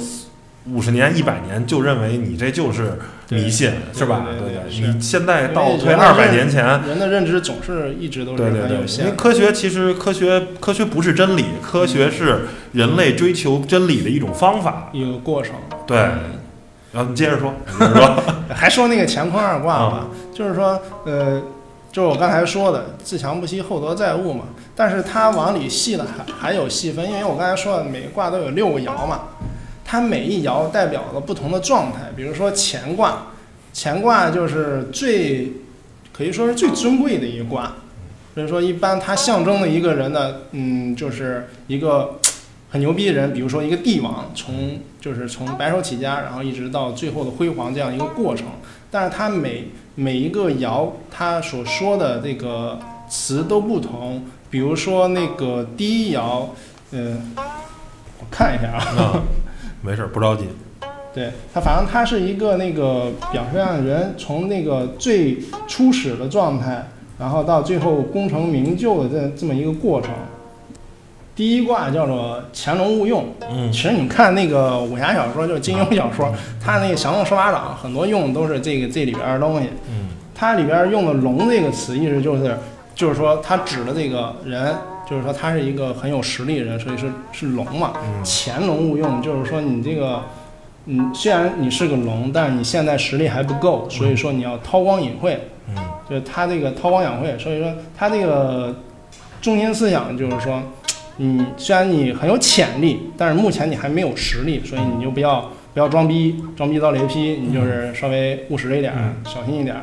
[0.66, 2.98] 五十年、一百年就认为你这就是
[3.30, 4.26] 迷信，是吧？
[4.28, 9.04] 对对你现在倒退二百年前，人的认知总是一直都是对对对，因。
[9.06, 12.42] 为科学其实科学科学不是真理，科学是
[12.72, 14.90] 人类追求真理的一种方法。
[14.92, 15.54] 一个过程。
[15.86, 15.96] 对，
[16.92, 17.54] 然后 你接着说，
[18.54, 21.40] 还说那个乾坤二卦啊吧，就是说，呃，
[21.90, 24.44] 就是我刚才说的“自强不息，厚德载物”嘛。
[24.76, 29.20] 但是它往里细了还还有细分，因为我刚才说的每个卦都有六个爻嘛，
[29.90, 32.12] 它每一爻代表了不同的状态。
[32.14, 33.26] 比如说乾卦，
[33.74, 35.50] 乾卦就是最
[36.12, 37.72] 可以说是最尊贵的一卦，
[38.32, 42.20] 所以说一般它象征的一个人呢，嗯，就是一个
[42.70, 48.46] 很牛逼的人，比如说一个帝王，从就是从白手起家，然后一直到最后的辉煌这样一个过程。
[48.92, 54.24] 但是它每每一个爻它所说的这个词都不同。
[54.50, 56.44] 比如说那个第一爻，
[56.92, 59.22] 嗯、我看一下啊，啊，
[59.82, 60.48] 没事儿，不着急。
[61.12, 66.88] 对他，反正他是一个那个表现人从那个最初始的状态，
[67.18, 70.10] 然后到最后功成名就的这这么一个过程。
[71.34, 79.68] 第一卦叫做潜龙勿用，嗯其实你看那个武侠小说，就是金庸小说，他那个降龙十八掌很多用的都是这个这里边的东西。
[79.88, 82.56] 嗯它里边用的“龙”这个词，意思就是
[82.94, 84.74] 就是说他指的这个人，
[85.10, 87.94] 就是说他是一个很有实力的人，所以是是龙嘛。
[87.96, 90.22] 嗯潜龙勿用，就是说你这个，
[90.86, 95.36] 嗯，虽然你是个龙，但是你现在实力还不够，所以说你要韬光隐晦，
[95.68, 95.74] 嗯
[96.08, 98.74] 就是他这个韬光养晦，所以说他这个
[99.42, 100.62] 中心思想就是说，
[101.16, 109.76] 你虽然你很有潜力，但是目前你还没有实力，所以你就不要不要装逼，装逼遭雷劈，你就是稍微务实一点，嗯小心一点。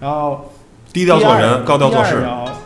[0.00, 0.51] 然后
[0.92, 2.22] 低调做人，高调做事。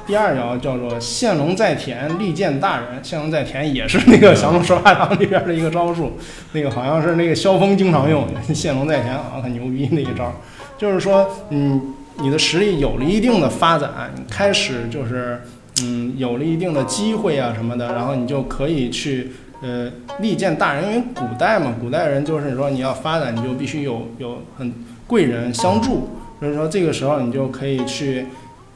[0.06, 2.86] 第二爻，叫做现龙在田，利见大人。
[3.02, 6.12] 现龙在田也是那个降龙十八掌里边的一个招数，
[6.52, 8.24] 那个好像是那个萧峰经常用。
[8.54, 10.32] 现龙在田好像很牛逼那一招，
[10.78, 15.40] 就是说，嗯，你的实力有了一定的发展，你开始就是，
[15.82, 19.32] 嗯，有了一定的机会啊什么的，然后你就可以去。
[19.62, 24.70] 呃，利见大人，因为古代嘛，古代人就是说你要发展，你就必须有有很
[25.06, 28.26] 贵人相助，所以说这个时候你就可以去，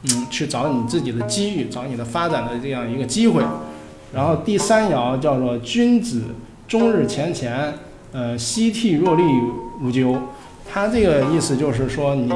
[0.03, 3.43] 嗯，去找你自己的机遇，找你的发展的这样一个机会。
[4.13, 6.23] 然后第三爻叫做君子
[6.67, 7.73] 终日乾乾，
[8.11, 9.23] 呃，夕惕若厉
[9.81, 10.19] 无咎。
[10.69, 12.33] 它这个意思就是说你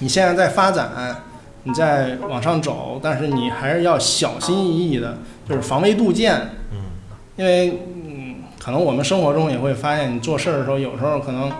[0.00, 0.90] 你现在在发展，
[1.64, 6.34] 你在往上走，但是你还是要小心翼翼的，就是防微杜渐。
[6.72, 6.78] 嗯
[7.36, 11.50] 因为嗯，可能我们生活中也会发现，你做事儿的时候，有时候可能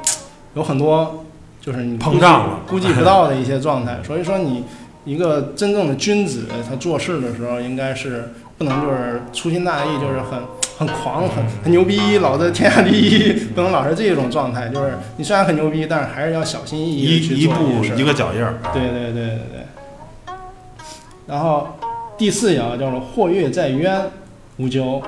[0.54, 1.24] 有很多
[1.60, 3.98] 就是你膨胀了估计不到的一些状态。
[4.04, 4.64] 所以说，你
[5.04, 10.40] 一个真正的君子，他做事的时候应该是不能就是粗心大意，就是很
[10.78, 14.68] 很狂、很很牛逼，老子天下第一，不能老是这种状态。
[14.68, 18.54] 就是你虽然很牛逼，但是还是要小心翼翼一步一个脚印儿。
[18.72, 20.34] 对对对对对。
[21.26, 21.68] 然后
[22.18, 24.02] 第四爻叫做或跃在渊，
[24.56, 25.02] 无咎。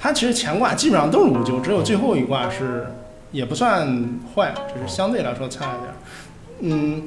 [0.00, 2.86] 它其实乾卦基本上都是无咎，只有最后一卦是
[3.34, 3.86] 也不算
[4.34, 5.94] 坏，只是相对来说差一点儿。
[6.60, 7.02] 嗯，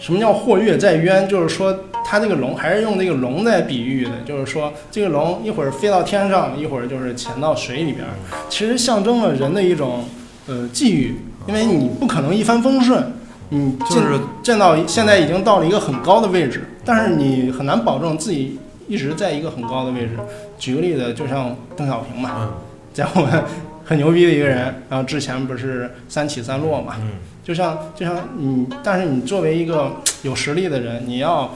[0.00, 1.28] 什么叫或跃在渊？
[1.28, 8.14] 就是说它这个龙还是用这个龙在比喻的，就是说这个龙一会儿飞到天上，一会儿就是潜到水里边儿，
[8.48, 10.06] 其实象征了人的一种
[10.46, 11.14] 呃际遇，
[11.46, 13.12] 因为你不可能一帆风顺。
[13.50, 20.10] 你就是站到现在已经到了一个很高的位置，但是你很难保证自己一直在一个很高的位置。
[20.58, 22.52] 举个例子，就像邓小平嘛，嗯
[22.92, 23.44] 在我们
[23.88, 31.54] 很牛逼的一个人，然后之前不是三起三落嘛，嗯就像就像你，但是你作为一个有实力的人，你要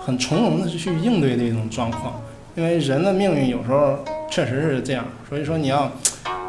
[0.00, 2.22] 很从容的去应对这种状况，
[2.54, 5.92] 因为人的命运有时候确实是这样，所以说你要，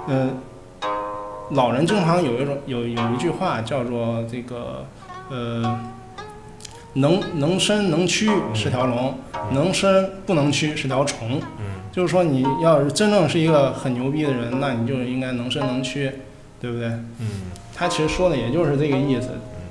[0.07, 0.29] 呃，
[1.51, 4.85] 老人经常有一种有有一句话叫做这个，
[5.29, 5.83] 呃，
[6.93, 9.13] 能能伸能屈是条龙，
[9.51, 11.41] 能伸不能屈是条虫。
[11.59, 16.11] 嗯就是说，你要是真正是一个很牛逼的人，那你就应该能伸能屈，
[16.59, 16.89] 对不对？
[17.19, 17.27] 嗯，
[17.73, 19.29] 他其实说的也就是这个意思，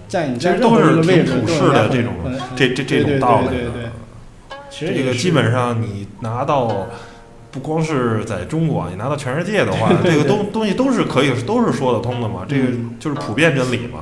[0.09, 2.15] 在你其实在任何都是一个位置挺普世的这种
[2.57, 3.83] 这这这对对种道理的对对对。
[4.71, 6.87] 其实这个基本上你拿到，
[7.51, 12.47] 不光是在中国，你拿到全世界的话， 对这个东东西都是可以都是说得通的嘛。
[12.49, 14.01] 这个嗯就是普遍真理嘛。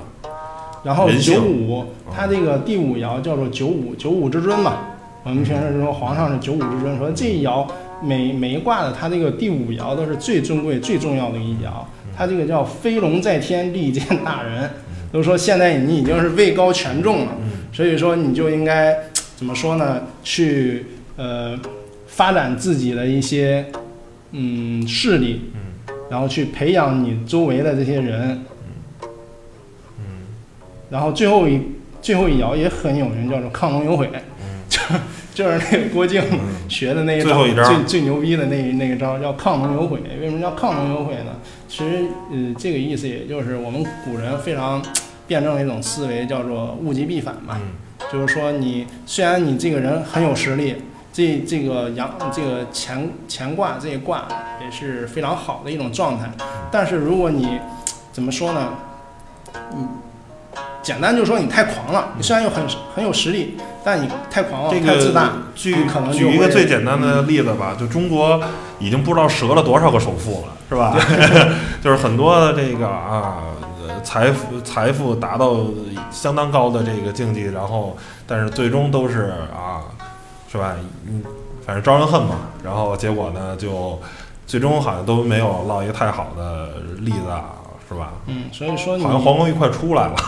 [0.84, 4.78] 然后九五，它这个第五爻叫做九五，九五之尊嘛。
[5.24, 7.66] 我们平时说皇上是九五之尊，说这一爻
[8.02, 11.70] 每每一卦的它这个第五爻都是最尊贵、最重要的一爻。
[12.16, 14.68] 它这个叫飞龙在天，利见大人。
[15.10, 18.96] 都说现在你已经是位高权重了，嗯所以说你就应该
[19.36, 20.02] 怎么说呢？
[20.24, 20.86] 去
[21.16, 21.58] 呃
[22.06, 23.66] 发展自己的一些
[24.30, 28.42] 嗯势力，嗯然后去培养你周围的这些人。
[29.98, 30.04] 嗯
[30.90, 31.60] 然后最后一
[32.00, 34.10] 最后一爻也很有名，叫做亢龙有悔，
[34.40, 35.00] 嗯
[35.34, 40.00] 就就是那个郭靖嗯学的那一招最最牛逼的那那个招叫亢龙有悔。
[40.20, 41.32] 为什么叫亢龙有悔呢？
[41.68, 44.82] 其实呃这个意思也就是我们古人非常
[45.26, 47.56] 辩证的一种思维，叫做物极必反嘛。
[47.60, 47.72] 嗯
[48.12, 50.74] 就是说你虽然你这个人很有实力，
[51.12, 54.26] 这这个阳这个乾乾卦这一卦
[54.62, 56.28] 也是非常好的一种状态，
[56.70, 57.58] 但是如果你
[58.12, 58.74] 怎么说呢？
[59.74, 59.88] 嗯，
[60.82, 65.30] 简单就说你太狂了，你虽然有很很有实力，但你太狂了，这太自大。
[65.54, 68.40] 举可能举一个最简单的例子吧，就中国
[68.78, 70.96] 已经不知道折了多少个首富了，是吧？
[71.82, 73.38] 就是很多的这个啊，
[73.86, 75.58] 呃财富财富达到
[76.10, 79.86] 相当高的这个境界，然后但是最终都是啊，
[80.50, 80.74] 是吧？
[81.06, 81.22] 嗯，
[81.64, 82.34] 反正招人恨嘛。
[82.64, 84.00] 然后结果呢，就
[84.46, 87.44] 最终好像都没有落一个太好的例子啊，
[87.92, 88.12] 是吧？
[88.26, 90.14] 嗯，所以说你好像黄光裕快出来了，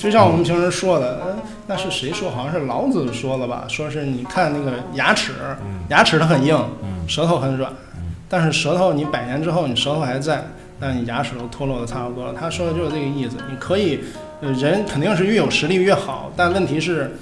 [0.00, 2.30] 就像我们平时说的，呃那是谁说？
[2.30, 3.64] 好像是老子说的吧？
[3.68, 10.46] 说是你看那个牙齿，嗯牙齿它很硬，嗯舌头很软嗯，但是舌头你百年之后，你舌头还在，
[10.80, 12.32] 但你牙齿都脱落的差不多了。
[12.32, 13.36] 他说的就是这个意思。
[13.50, 14.00] 你可以，
[14.40, 17.14] 呃，人肯定是越有实力越好，但问题是，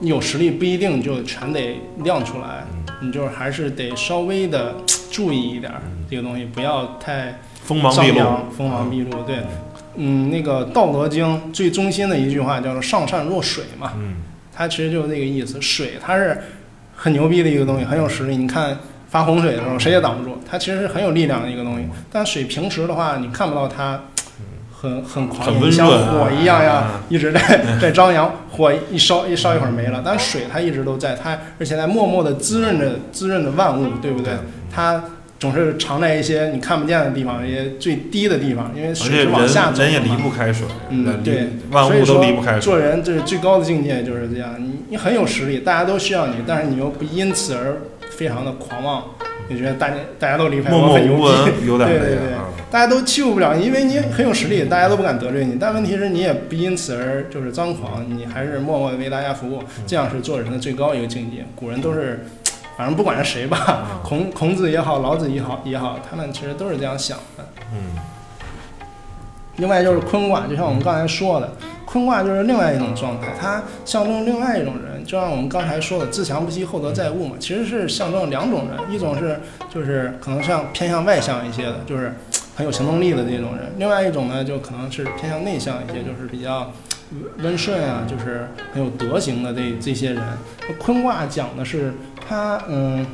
[0.00, 2.64] 你有实力不一定就全得亮出来，
[3.00, 4.74] 你就是还是得稍微的
[5.12, 5.80] 注意一点儿
[6.14, 9.22] 这个东西，不要太锋芒毕露，扬、锋芒毕露。
[9.22, 9.38] 对，
[9.96, 14.16] 嗯，那个《道德经》最中心的一句话叫做“上善若水”嘛，嗯
[14.56, 15.60] 它其实就是那个意思。
[15.60, 16.40] 水它是
[16.94, 18.36] 很牛逼的一个东西，很有实力。
[18.36, 21.88] 你看发洪水的时候，谁也挡不住，它其实是很有力量的一个东西。
[22.12, 24.00] 但水平时的话，你看不到它
[24.70, 27.40] 很很狂野，很温像润啊火一样呀啊，一直在
[27.82, 30.02] 在张扬，火一烧一烧一会儿没了。
[30.04, 34.34] 但水它一直都在，它而且在默默的滋润着滋润着万物，对不对？
[34.70, 35.02] 它
[35.38, 42.60] 总是藏在一些你看不见的地方，一些最低的地方，因为而水是往下走人人也离不开水，嗯，对，万物都离不开水。
[42.60, 44.54] 做人这是最高的境界，就是这样。
[44.58, 47.76] 你你很有实力，大家都需要你，但是你又不因此而
[48.10, 49.04] 非常的狂妄，
[49.48, 52.18] 你觉得大家大家都离不开默默我很牛逼，有点对对对。
[52.70, 55.56] 大家都欺负不了你，因为你很有实力，大家都不敢得罪你。
[55.60, 61.44] 但问题是你也不因此而就是张狂，你还是默默的为大家服务，这样是做人的最高一个境界。
[61.54, 62.24] 古人都是，
[62.76, 67.44] 反正不管是谁吧，啊 孔孔子也好，老子也好也好，他们其实都是这样想的。
[67.72, 67.96] 嗯。
[69.56, 71.52] 另外就是坤卦，就像我们刚才说的，
[71.84, 79.38] 坤卦就是另外一种状态，它象征另外一种人，就像我们刚才说的“自强不息，厚德载物”嘛，其实是象征两种人，一种是
[79.72, 82.12] 就是可能像偏向外向一些的，就是
[82.56, 86.72] 很有行动力的这种人；另外一种呢，就可能是偏向内向一些，就是比较
[87.38, 90.20] 温顺啊，就是很有德行的这这些人。
[90.80, 91.94] 坤卦讲的是
[92.28, 93.06] 他嗯，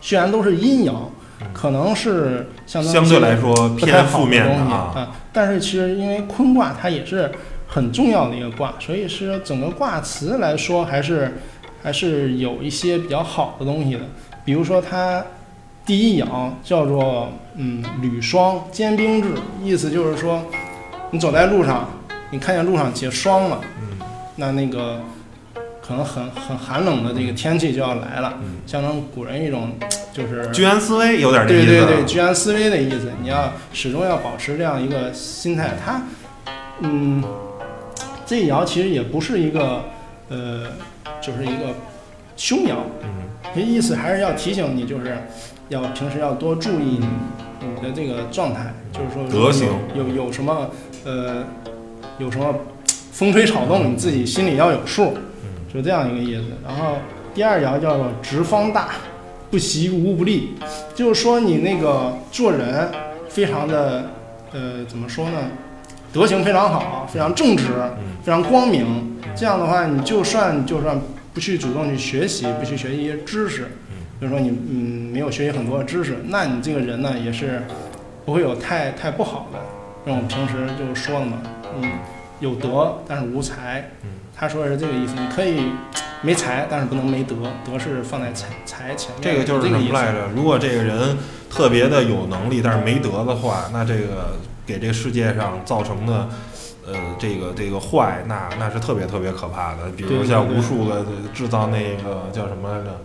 [0.00, 1.10] 虽然都是阴阳，
[1.52, 5.12] 可能是相当相对来说不太负面的东西啊。
[5.32, 7.30] 但是其实因为坤卦它也是
[7.66, 11.36] 很重要的一个卦，所以是整个卦辞来说还是
[11.82, 14.00] 还是有一些比较好的东西的。
[14.44, 15.24] 比如说它
[15.84, 19.28] 第一爻叫做嗯履霜坚冰至，
[19.62, 20.42] 意思就是说
[21.10, 21.88] 你走在路上，
[22.30, 23.98] 你看见路上结霜了，嗯
[24.36, 25.00] 那那个
[25.86, 29.70] 可能很很寒冷的这个天气就要来了，嗯，象征古人一种
[30.12, 31.66] 就是居安思危有点这意思。
[31.66, 35.70] 对对对，居安思危的意思，你要始终要保持这样一个心态。
[35.84, 36.02] 它，
[36.80, 37.22] 嗯，
[38.26, 39.84] 这一爻其实也不是一个，
[40.28, 40.64] 呃，
[41.20, 41.72] 就是一个
[42.36, 43.08] 凶爻，嗯
[43.54, 45.16] 这意思还是要提醒你，就是
[45.68, 47.08] 要平时要多注意你
[47.60, 50.68] 你的这个状态，就是说德行有有有什么
[51.04, 51.44] 呃
[52.18, 52.54] 有什么
[53.12, 55.16] 风吹草动，你自己心里要有数，
[55.66, 56.44] 嗯就这样一个意思。
[56.64, 56.96] 然后
[57.34, 58.90] 第二爻叫做直方大，
[59.50, 60.54] 不习无不利，
[60.94, 62.88] 就是说你那个做人
[63.28, 64.10] 非常的
[64.52, 65.38] 呃怎么说呢，
[66.12, 67.64] 德行非常好，非常正直，
[67.98, 69.12] 嗯非常光明。
[69.34, 70.98] 这样的话，你就算就算
[71.34, 73.64] 不去主动去学习，不去学习一些知识，
[74.18, 77.60] 比如说你嗯没有学习很多的知识，那你这个人呢也是
[78.24, 79.58] 不会有太太不好的。
[80.06, 81.42] 那我们平时就说了嘛，
[81.78, 81.90] 嗯，
[82.40, 83.90] 有德但是无才。
[84.02, 85.70] 嗯他说的是这个意思，你可以
[86.20, 89.22] 没才，但是不能没德，德是放在才才前面。
[89.22, 90.28] 这个就是什么来着？
[90.36, 91.16] 如果这个人
[91.48, 96.28] 特别的有能力，但是没德的话，那这个给这个世界上造成的，
[96.86, 99.90] 呃，这个这个坏，那那是特别特别可怕的。
[99.96, 103.00] 比如像无数个制造那个叫什么来着？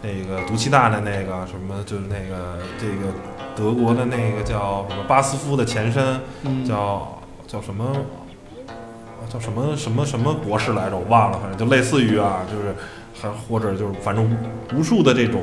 [0.00, 3.12] 那个毒气弹的那个什么，就是那个这个
[3.54, 7.94] 德国的那个叫什么巴斯夫的前身，嗯，叫叫什么？
[9.32, 10.96] 叫什么什么什么博士来着？
[10.96, 12.74] 我忘了，反正就类似于啊，就是
[13.20, 14.28] 还或者就是反正
[14.74, 15.40] 无数的这种，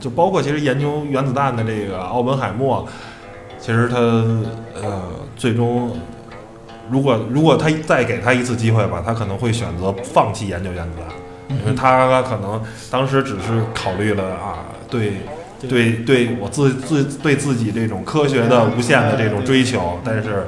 [0.00, 2.86] 就包括其实研究原子弹的这个奥本海默，
[3.58, 3.96] 其实他
[4.80, 5.02] 呃
[5.36, 5.94] 最终
[6.90, 12.60] 如果如果他再给他一次机会吧，他可能会选择放弃研究原子弹，因为他可能
[12.90, 15.12] 当时只是考虑了啊对。
[15.68, 20.46] 对，对我自自对自己这种科学的无限的这种追求，但是，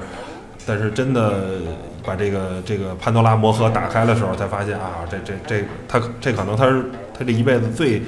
[0.65, 1.59] 但是真的
[2.05, 6.85] 把这个这个潘多拉魔盒打开的时候，才发现啊，这这这他这可能他是
[7.17, 8.03] 他这一辈子最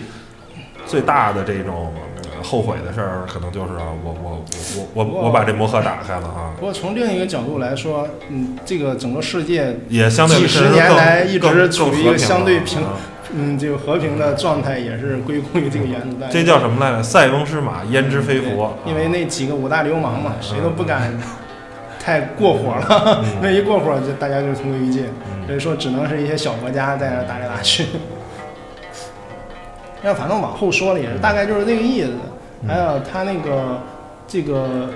[0.87, 1.93] 最大的这种
[2.37, 4.45] 呃后悔的事儿，可能就是啊，我我
[4.77, 12.93] 我我我我把这魔盒打开了啊，不过从另一个角度来说，嗯，这个整个世界也相对几十年来一直处于一个相对平啊
[13.37, 16.31] 嗯，这个和平的状态也是归功于这个原子弹。
[16.31, 17.03] 这叫什么来着？
[17.03, 18.71] 塞翁失马，焉知非福。
[18.85, 21.13] 对因为那几个五大流氓嘛，谁都不敢
[22.05, 25.07] 太过火了，嗯那一过火就大家就同归于尽。
[25.07, 27.87] 嗯所以说，只能是一些小国家在那打来打去。
[30.03, 32.11] 那反正往后说了也是大概就是这个意思。
[32.63, 33.79] 嗯还有他那个
[34.27, 34.91] 这个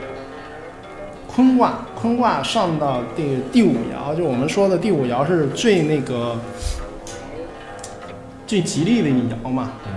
[1.26, 6.36] 坤卦，坤卦上到这个第五爻，就我们说的第五爻是最那个
[8.46, 9.72] 最吉利的一爻嘛。
[9.86, 9.92] 嗯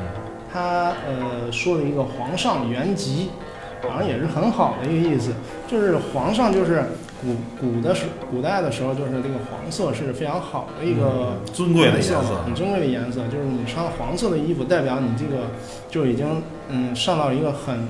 [0.53, 3.31] 他呃说了一个皇上元吉，
[3.83, 5.31] 好像也是很好的一个意思，
[5.65, 6.83] 就是皇上就是
[7.21, 15.43] 古古的时古代的时候，就是这个黄色是非常好的一个嗯尊贵的颜色色，很尊贵的颜色，就是你穿黄色的衣服，代表你这个
[15.89, 17.87] 就已经嗯上到一个很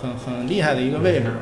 [0.00, 1.32] 很很厉害的一个位置。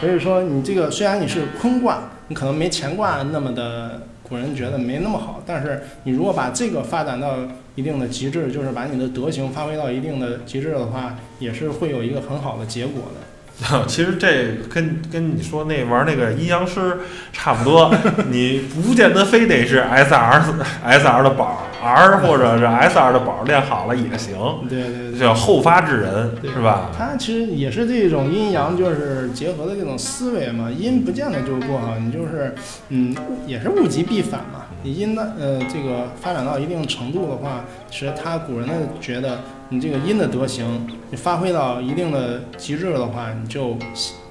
[0.00, 7.36] 所以说你这个虽然你是坤卦，你可能没乾卦那么的古人觉得没那么好，但是你如果把这个发展到
[7.76, 13.20] 一定的极致，就是把你的德行发挥到一定的极致的话，也是会有一个很好的结果的。
[13.86, 16.98] 其实这跟跟你说那玩那个阴阳师
[17.32, 17.94] 差不多，
[18.30, 20.44] 你不见得非得是 S R
[20.84, 24.34] S R 的宝 R 或者是 S R 的宝练好了也行，
[24.68, 25.18] 对对对。
[25.20, 26.90] 叫后发制人对是吧？
[26.96, 32.54] 它其实也是这种阴阳就是结合的这种思维嘛，阴不见得就不好，你就是
[32.88, 33.14] 嗯
[33.46, 34.62] 也是物极必反嘛。
[34.82, 43.78] 你阴的呃这个发展到一定程度的话，其实他古人的觉得你这个阴的德行，你发挥到一定的极致的话，你就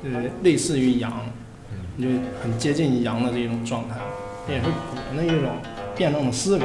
[0.04, 1.12] 呃类似于阳，
[1.96, 2.10] 你就
[2.44, 3.96] 很接近阳的这种状态，
[4.46, 5.50] 这也是古人的一种
[5.96, 6.64] 辩证的思维。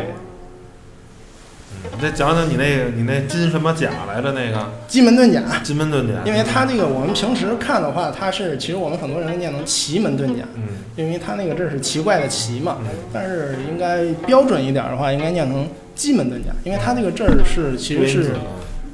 [1.95, 4.33] 你再讲讲你那个你那金什么甲来着？
[4.33, 5.43] 那个奇门遁甲。
[5.63, 10.63] 金门遁甲，因为它这个我们平时看的话，它是其实我们很多人念成奇门遁甲，嗯
[10.97, 18.35] 因为它那个这是奇怪的奇嘛，嗯但是应该标准一点的话，应该念成奇门遁甲，因为它这个字儿是其实是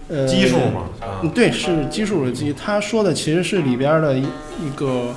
[0.09, 2.53] 呃奇数嘛啊嗯，对，是奇数的奇。
[2.53, 5.15] 他说的其实是里边的一一个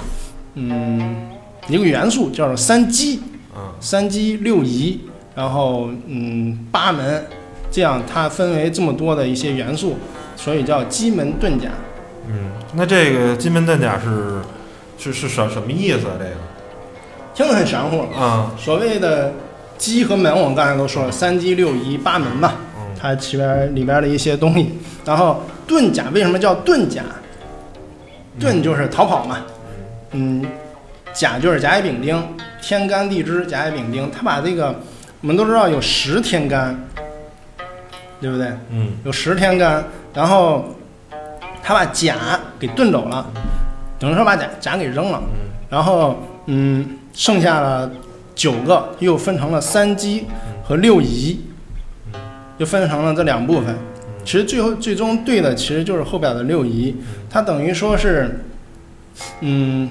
[0.56, 1.28] 嗯
[1.68, 3.20] 一个元素，叫做三奇，
[3.56, 5.02] 嗯三基六仪，
[5.36, 7.26] 然后嗯八门，
[7.70, 9.98] 这样它分为这么多的一些元素，
[10.36, 11.70] 所以叫奇门遁甲。
[12.28, 14.40] 嗯，那这个金门遁甲是
[14.98, 16.18] 是是什什么意思啊？
[16.18, 16.32] 这个
[17.34, 18.02] 听着很玄乎。
[18.20, 19.32] 啊所谓的
[19.78, 24.74] 基和门，我们刚才都说了，三基六仪八门嘛，嗯它里边里边的一些东西。
[25.06, 27.02] 然后遁甲为什么叫遁甲？
[28.40, 29.38] 遁就是逃跑嘛，
[30.12, 30.46] 嗯，
[31.14, 32.22] 甲就是甲乙丙丁，
[32.62, 34.68] 天干地支甲乙丙丁，它把这个
[35.22, 36.78] 我们都知道有十天干，
[38.20, 38.48] 对不对？
[38.72, 38.90] 嗯。
[39.04, 40.76] 有十天干，然后
[41.64, 42.16] 他把甲
[42.60, 43.26] 给遁走了，
[44.00, 45.50] 等于说把甲甲给扔了，嗯。
[45.70, 47.92] 然后嗯，剩下了
[48.34, 50.26] 九个，又分成了三基
[50.64, 51.40] 和六仪，
[52.58, 53.76] 又分成了这两部分。
[54.24, 56.96] 其实最后最终对的其实就是后边的六仪，
[57.30, 58.44] 它等于说是，
[59.40, 59.90] 嗯，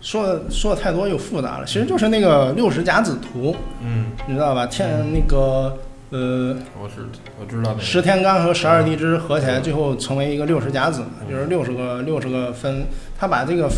[0.00, 4.64] 说的说的太多又复杂了，其实就是那个六十甲子图，嗯，你知道吧？
[4.66, 5.76] 天那个
[6.10, 7.06] 呃我是
[7.40, 12.86] 我知道那个十天干和十二地支合起来，最后成为一个六十甲子，就是六十个六十个分。
[13.18, 13.68] 他把这个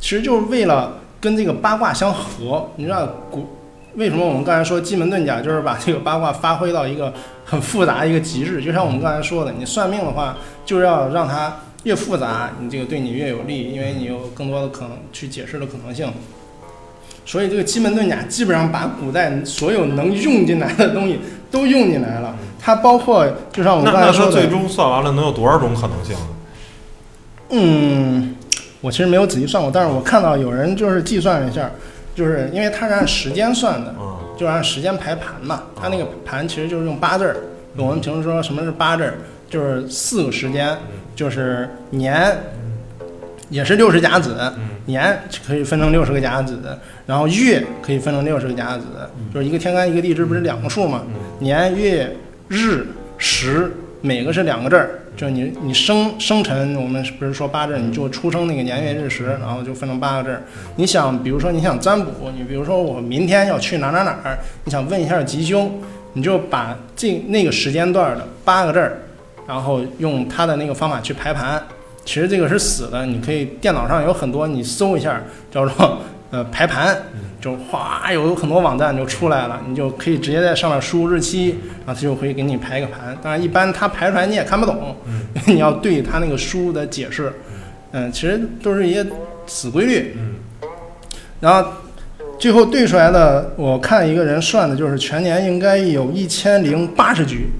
[0.00, 2.68] 其实就是为了跟这个八卦相合。
[2.76, 3.48] 你知道古
[3.94, 7.12] 为什么我们刚才说奇门遁甲，就是把这个八卦发挥到一个
[7.44, 8.62] 很复杂的一个极致。
[8.62, 11.52] 就像我们刚才说的，你算命的话，就是要让它
[11.84, 16.12] 越复杂，你这个对你越有利，因为你有更多的可能去解释的可能性。
[17.24, 21.20] 所以这个奇门遁甲基本上把古代所有能用进来的东西
[21.50, 22.34] 都用进来了。
[22.58, 26.16] 它包括就像我们刚才说的，那它最终算完了能有多少种可能性？
[27.50, 28.34] 嗯，
[28.80, 31.70] 我其实没有仔细算过，但是我看到有人就是计算了一下，
[32.14, 35.62] 就是因为它是按时间算的，嗯就是按时间排盘嘛。
[35.74, 37.36] 它那个盘其实就是用八字儿。
[37.76, 39.14] 我们平时说什么是八字儿，
[39.48, 40.76] 就是四个时间，
[41.20, 42.34] 就是年，
[43.50, 44.50] 也是六十甲子，
[44.86, 46.58] 年可以分成六十个甲子，
[47.04, 48.84] 然后月可以分成六十个甲子，
[49.34, 51.02] 就是一个天干一个地支不是两个数嘛？
[51.40, 52.16] 年月
[52.48, 52.86] 日
[53.18, 60.42] 时每个是两个字儿，就是你你生生辰，我们不是说八字，你就出生那个年月日时，然后就分成八个字儿。
[60.76, 65.70] 你想，比如说你想占卜，你比如说我明天要去哪哪哪儿，你想问一下吉凶，
[66.14, 68.96] 你就把这那个时间段的八个字儿，
[69.50, 71.60] 然后用他的那个方法去排盘。
[72.04, 75.20] 其实这个是死的，你可以电脑上有很多，你搜一下
[75.50, 75.98] 叫做
[76.30, 76.96] 呃排盘，
[77.40, 81.48] 就哗有很多网站就出来了，你就可以直接在上面输入日期，
[81.84, 83.16] 然后它就会给你排一个盘。
[83.20, 84.96] 当然，一般它排出来你也看不懂，
[85.46, 87.32] 你要对它那个书的解释，
[87.90, 89.04] 嗯，其实都是一些
[89.46, 90.16] 死规律。
[90.16, 90.34] 嗯。
[91.38, 91.70] 然后
[92.38, 97.50] 最后对出来的，我看一个人算的就是全年应该有一千零八十局，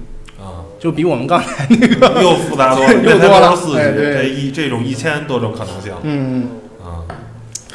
[0.81, 3.55] 就比我们刚才那个， 又复杂多了， 又多了。
[3.55, 5.93] 四局，哎这一这种一千多种可能性。
[6.01, 6.47] 嗯，
[6.83, 7.05] 啊，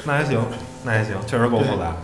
[0.04, 0.40] 那还行，
[0.82, 1.94] 那还行，确实够复杂。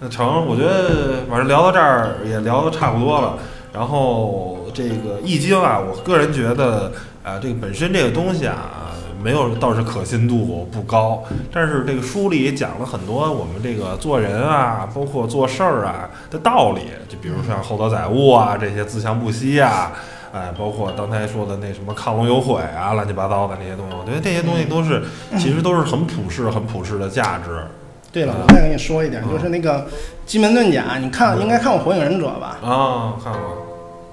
[0.00, 3.38] 那成，我觉得反正聊到这儿也聊的差不多了。
[3.72, 6.90] 然后这个易经啊，我个人觉得
[7.22, 8.95] 啊，这个本身这个东西啊，
[9.26, 11.24] 没有倒是可信度不高。
[11.52, 19.92] 但是这个书里讲了很多我们这个做人啊，包括做事儿啊的道理，就比如像厚德载物啊，这些自强不息啊。
[20.32, 25.02] 哎，包括刚才说的那什么亢龙有悔啊，乱七八糟的那些东西，我觉得这些东西都是，
[25.36, 27.66] 其实都是很普世、很普世的价值。
[28.12, 29.86] 对了，啊我再跟你说一点，嗯就是那个
[30.24, 32.58] 奇门遁甲，你看应该看过《火影忍者》吧？
[32.62, 33.40] 啊，看过，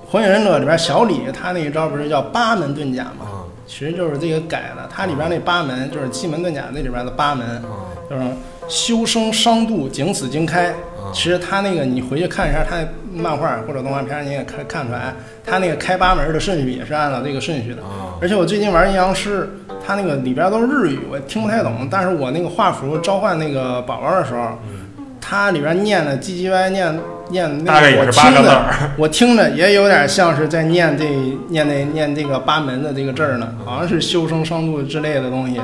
[0.12, 3.26] 《火影忍者》里边小李他那一招不是叫八门遁甲吗？
[3.26, 7.64] 啊其实就是这个改的，它里边那八门就是奇门遁甲那里边的八门，啊
[8.10, 8.24] 就是
[8.68, 10.70] 修生伤度景死经开。
[10.70, 10.76] 啊
[11.14, 15.14] 其实它那个你回去看一下它那漫画或者动画片，你也看看出来，
[15.46, 17.84] 它那个开八门的顺序也是按照这个顺序的。
[17.84, 19.50] 啊而且我最近玩阴阳师，
[19.86, 21.88] 它那个里边都是日语，我听不太懂。
[21.92, 24.58] 但是我那个画符召唤那个宝宝的时候，
[25.22, 26.98] 它里边念的唧唧歪念
[27.34, 28.92] 念那大概也个我是八个字听着，儿。
[28.98, 31.04] 我听着也有点像是在念这
[31.50, 35.60] 念那念这个八门的这个字儿呢，好像是修生伤度之类的东西。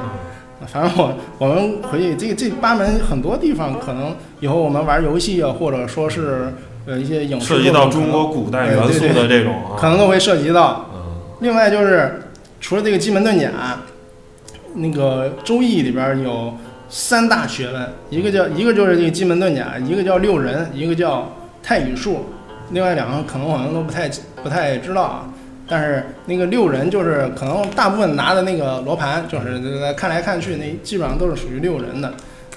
[0.67, 6.53] 反正我我们回去这这八门很多地方可能以后我们玩游戏啊，或者说是
[6.86, 10.89] 呃一些影视涉及到中国古代哎元素对的这种啊，可能都会涉及到。
[10.93, 10.99] 嗯
[11.41, 12.22] 另外就是，
[12.59, 13.49] 除了这个奇门遁甲，
[14.76, 16.53] 那个《周易》里边有
[16.89, 21.32] 三大学问，一个叫一个就是这个奇门遁甲，一个叫六壬，一个叫
[21.62, 22.26] 太乙术。
[22.72, 24.10] 另外两个可能我们都不太
[24.43, 25.34] 不太知道啊。
[25.68, 32.12] 但是那个六人就是可能大部分拿的那个罗盘，就是看来看去，那基本上都是属于六人的。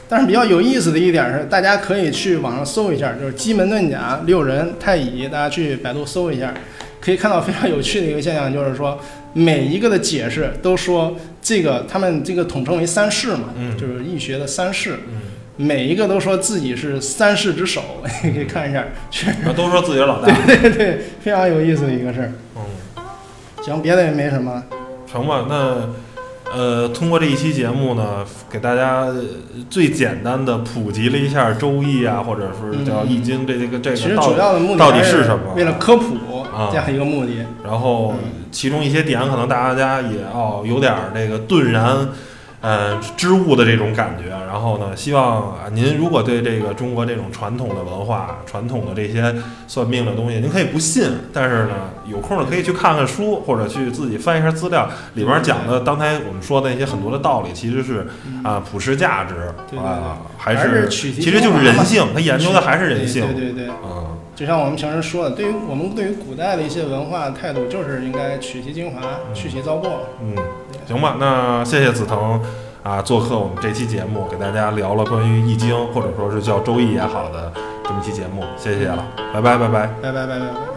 [0.09, 6.53] 但是比较有意思的一点是，大家可以去网上搜一下，就是奇门遁甲、六人、太乙，大家去百度搜一下，
[7.01, 8.99] 可以看到非常有趣的一个现象，就是说
[9.35, 15.21] 每一个的解释都说这个他们这个统称为三世嘛，嗯就是易学的三世，嗯，
[15.57, 17.83] 每一个都说自己是三世之首，
[18.25, 22.33] 你可以看一下，确实都说自己是老大，对 对，非常有意思的一个事儿。
[22.57, 22.63] 嗯，
[23.63, 24.63] 行，别的也没什么。
[25.07, 25.45] 成吧？
[25.49, 25.89] 那
[26.55, 29.25] 呃，通过这一期节目呢，给大家呃
[29.69, 37.47] 最简单的普及了一下《周易》啊，或者是叫《易经》这这个这个其实主要的目的到底是什么为了科普啊这样一个目的。
[37.63, 38.15] 然后
[38.51, 42.09] 其中一些点可能大家也要有点儿这个顿然。
[42.63, 49.35] 呃，织物的这种感觉，然后呢，希望啊，您如果对这个中国这种传统的文化、传统的这些
[49.67, 58.07] 算命的东西，您可以不信，但是呢，有空呢可以去看看书，或者去自己翻一下资料，里边讲的刚才我们说的那些很多的道理，其实是
[58.45, 59.35] 啊、普世价值
[59.79, 69.01] 啊，还还是其其实就是人性，他研究的还是人性，对对对对，嗯，就像我们平时说的，对于我们对于古代的一些文化态度，就是应该取其精华，
[69.35, 69.89] 去其糟粕。
[70.21, 70.37] 嗯，
[70.87, 72.41] 行吧，那谢谢紫藤
[72.83, 77.53] 啊，做客我们这期节目，给大家聊了关于易经或者说是叫周易也好的
[77.85, 79.87] 这么一期节目，谢谢了，拜拜拜拜。
[80.03, 80.72] 拜拜拜拜。